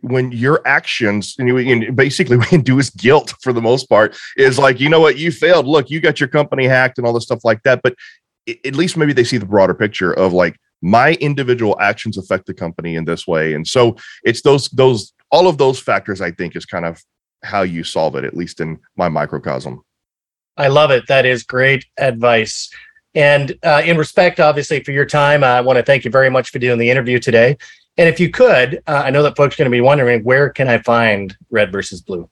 when 0.00 0.32
your 0.32 0.60
actions 0.66 1.34
and, 1.38 1.48
you, 1.48 1.58
and 1.58 1.94
basically 1.96 2.36
we 2.38 2.46
induce 2.50 2.90
guilt 2.90 3.34
for 3.42 3.52
the 3.52 3.60
most 3.60 3.88
part 3.88 4.16
is 4.36 4.58
like 4.58 4.80
you 4.80 4.88
know 4.88 5.00
what 5.00 5.18
you 5.18 5.30
failed 5.30 5.66
look 5.66 5.90
you 5.90 6.00
got 6.00 6.18
your 6.18 6.30
company 6.30 6.66
hacked 6.66 6.96
and 6.96 7.06
all 7.06 7.12
this 7.12 7.24
stuff 7.24 7.44
like 7.44 7.62
that 7.62 7.78
but 7.82 7.94
at 8.64 8.74
least 8.74 8.96
maybe 8.96 9.12
they 9.12 9.22
see 9.22 9.36
the 9.36 9.44
broader 9.44 9.74
picture 9.74 10.10
of 10.14 10.32
like 10.32 10.56
my 10.80 11.12
individual 11.16 11.78
actions 11.78 12.16
affect 12.16 12.46
the 12.46 12.54
company 12.54 12.96
in 12.96 13.04
this 13.04 13.26
way 13.26 13.52
and 13.52 13.68
so 13.68 13.94
it's 14.24 14.40
those 14.40 14.70
those 14.70 15.12
all 15.32 15.48
of 15.48 15.58
those 15.58 15.80
factors, 15.80 16.20
I 16.20 16.30
think, 16.30 16.54
is 16.54 16.66
kind 16.66 16.84
of 16.84 17.02
how 17.42 17.62
you 17.62 17.82
solve 17.82 18.14
it, 18.14 18.24
at 18.24 18.36
least 18.36 18.60
in 18.60 18.78
my 18.96 19.08
microcosm. 19.08 19.82
I 20.56 20.68
love 20.68 20.90
it. 20.90 21.06
That 21.08 21.26
is 21.26 21.42
great 21.42 21.86
advice. 21.98 22.70
And 23.14 23.56
uh, 23.62 23.82
in 23.84 23.98
respect, 23.98 24.40
obviously, 24.40 24.82
for 24.82 24.92
your 24.92 25.04
time, 25.04 25.44
I 25.44 25.60
want 25.60 25.78
to 25.78 25.82
thank 25.82 26.04
you 26.04 26.10
very 26.10 26.30
much 26.30 26.50
for 26.50 26.58
doing 26.58 26.78
the 26.78 26.90
interview 26.90 27.18
today. 27.18 27.56
And 27.98 28.08
if 28.08 28.18
you 28.18 28.30
could, 28.30 28.82
uh, 28.86 29.02
I 29.04 29.10
know 29.10 29.22
that 29.22 29.36
folks 29.36 29.54
are 29.54 29.58
going 29.58 29.70
to 29.70 29.74
be 29.74 29.82
wondering 29.82 30.24
where 30.24 30.48
can 30.48 30.68
I 30.68 30.78
find 30.78 31.36
Red 31.50 31.70
versus 31.70 32.00
Blue? 32.00 32.28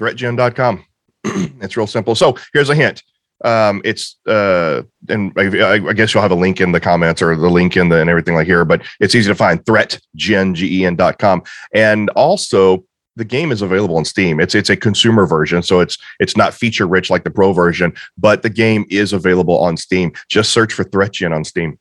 ThreatGen.com. 0.00 0.84
it's 1.24 1.76
real 1.76 1.86
simple. 1.86 2.14
So 2.14 2.36
here's 2.52 2.68
a 2.68 2.74
hint. 2.74 3.02
Um, 3.44 3.80
it's 3.84 4.16
uh, 4.26 4.82
and 5.08 5.32
I, 5.36 5.74
I, 5.74 5.92
guess 5.92 6.12
you'll 6.12 6.24
have 6.24 6.32
a 6.32 6.36
link 6.36 6.60
in 6.60 6.72
the 6.72 6.80
comments 6.80 7.22
or 7.22 7.36
the 7.36 7.48
link 7.48 7.76
in 7.76 7.88
the 7.88 8.00
and 8.00 8.10
everything 8.10 8.34
like 8.34 8.48
here, 8.48 8.64
but 8.64 8.82
it's 8.98 9.14
easy 9.14 9.28
to 9.28 9.34
find 9.36 9.64
threatgen.com. 9.64 11.42
And 11.72 12.10
also 12.10 12.84
the 13.18 13.24
game 13.24 13.52
is 13.52 13.60
available 13.60 13.96
on 13.96 14.04
Steam. 14.04 14.40
It's 14.40 14.54
it's 14.54 14.70
a 14.70 14.76
consumer 14.76 15.26
version, 15.26 15.62
so 15.62 15.80
it's 15.80 15.98
it's 16.20 16.36
not 16.36 16.54
feature 16.54 16.86
rich 16.86 17.10
like 17.10 17.24
the 17.24 17.30
pro 17.30 17.52
version, 17.52 17.92
but 18.16 18.42
the 18.42 18.50
game 18.50 18.86
is 18.90 19.12
available 19.12 19.58
on 19.58 19.76
Steam. 19.76 20.12
Just 20.28 20.52
search 20.52 20.72
for 20.72 20.84
ThreatGen 20.84 21.34
on 21.34 21.44
Steam. 21.44 21.78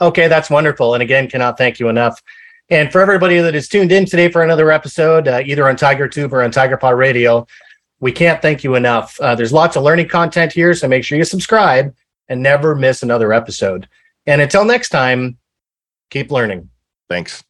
Okay, 0.00 0.28
that's 0.28 0.48
wonderful. 0.48 0.94
And 0.94 1.02
again, 1.02 1.28
cannot 1.28 1.58
thank 1.58 1.78
you 1.78 1.88
enough. 1.88 2.22
And 2.70 2.90
for 2.90 3.00
everybody 3.00 3.38
that 3.40 3.54
is 3.54 3.68
tuned 3.68 3.92
in 3.92 4.06
today 4.06 4.30
for 4.30 4.42
another 4.42 4.70
episode, 4.70 5.26
uh, 5.28 5.42
either 5.44 5.68
on 5.68 5.76
Tiger 5.76 6.08
Tube 6.08 6.32
or 6.32 6.42
on 6.42 6.52
Tiger 6.52 6.76
Paw 6.76 6.90
Radio, 6.90 7.46
we 7.98 8.12
can't 8.12 8.40
thank 8.40 8.64
you 8.64 8.76
enough. 8.76 9.20
Uh, 9.20 9.34
there's 9.34 9.52
lots 9.52 9.76
of 9.76 9.82
learning 9.82 10.08
content 10.08 10.52
here, 10.52 10.72
so 10.72 10.88
make 10.88 11.04
sure 11.04 11.18
you 11.18 11.24
subscribe 11.24 11.94
and 12.28 12.42
never 12.42 12.74
miss 12.74 13.02
another 13.02 13.32
episode. 13.32 13.88
And 14.26 14.40
until 14.40 14.64
next 14.64 14.90
time, 14.90 15.36
keep 16.10 16.30
learning. 16.30 16.70
Thanks. 17.08 17.42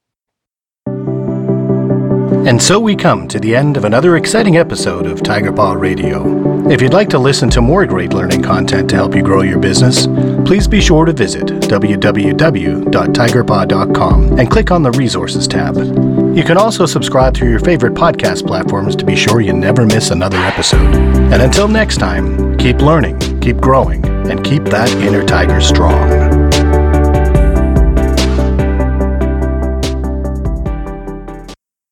And 2.46 2.60
so 2.60 2.78
we 2.80 2.96
come 2.96 3.28
to 3.28 3.38
the 3.38 3.54
end 3.54 3.76
of 3.76 3.84
another 3.84 4.16
exciting 4.16 4.56
episode 4.56 5.06
of 5.06 5.22
Tiger 5.22 5.52
Paw 5.52 5.74
Radio. 5.74 6.68
If 6.70 6.80
you'd 6.80 6.94
like 6.94 7.10
to 7.10 7.18
listen 7.18 7.50
to 7.50 7.60
more 7.60 7.84
great 7.84 8.14
learning 8.14 8.42
content 8.42 8.88
to 8.90 8.96
help 8.96 9.14
you 9.14 9.22
grow 9.22 9.42
your 9.42 9.58
business, 9.58 10.06
please 10.46 10.66
be 10.66 10.80
sure 10.80 11.04
to 11.04 11.12
visit 11.12 11.44
www.tigerpaw.com 11.44 14.38
and 14.38 14.50
click 14.50 14.70
on 14.70 14.82
the 14.82 14.92
Resources 14.92 15.46
tab. 15.46 15.76
You 15.76 16.42
can 16.42 16.56
also 16.56 16.86
subscribe 16.86 17.36
through 17.36 17.50
your 17.50 17.60
favorite 17.60 17.92
podcast 17.94 18.46
platforms 18.46 18.96
to 18.96 19.04
be 19.04 19.16
sure 19.16 19.42
you 19.42 19.52
never 19.52 19.84
miss 19.84 20.10
another 20.10 20.38
episode. 20.38 20.94
And 21.32 21.42
until 21.42 21.68
next 21.68 21.98
time, 21.98 22.56
keep 22.56 22.80
learning, 22.80 23.18
keep 23.40 23.58
growing, 23.58 24.02
and 24.30 24.42
keep 24.44 24.64
that 24.64 24.90
inner 25.02 25.26
tiger 25.26 25.60
strong. 25.60 26.29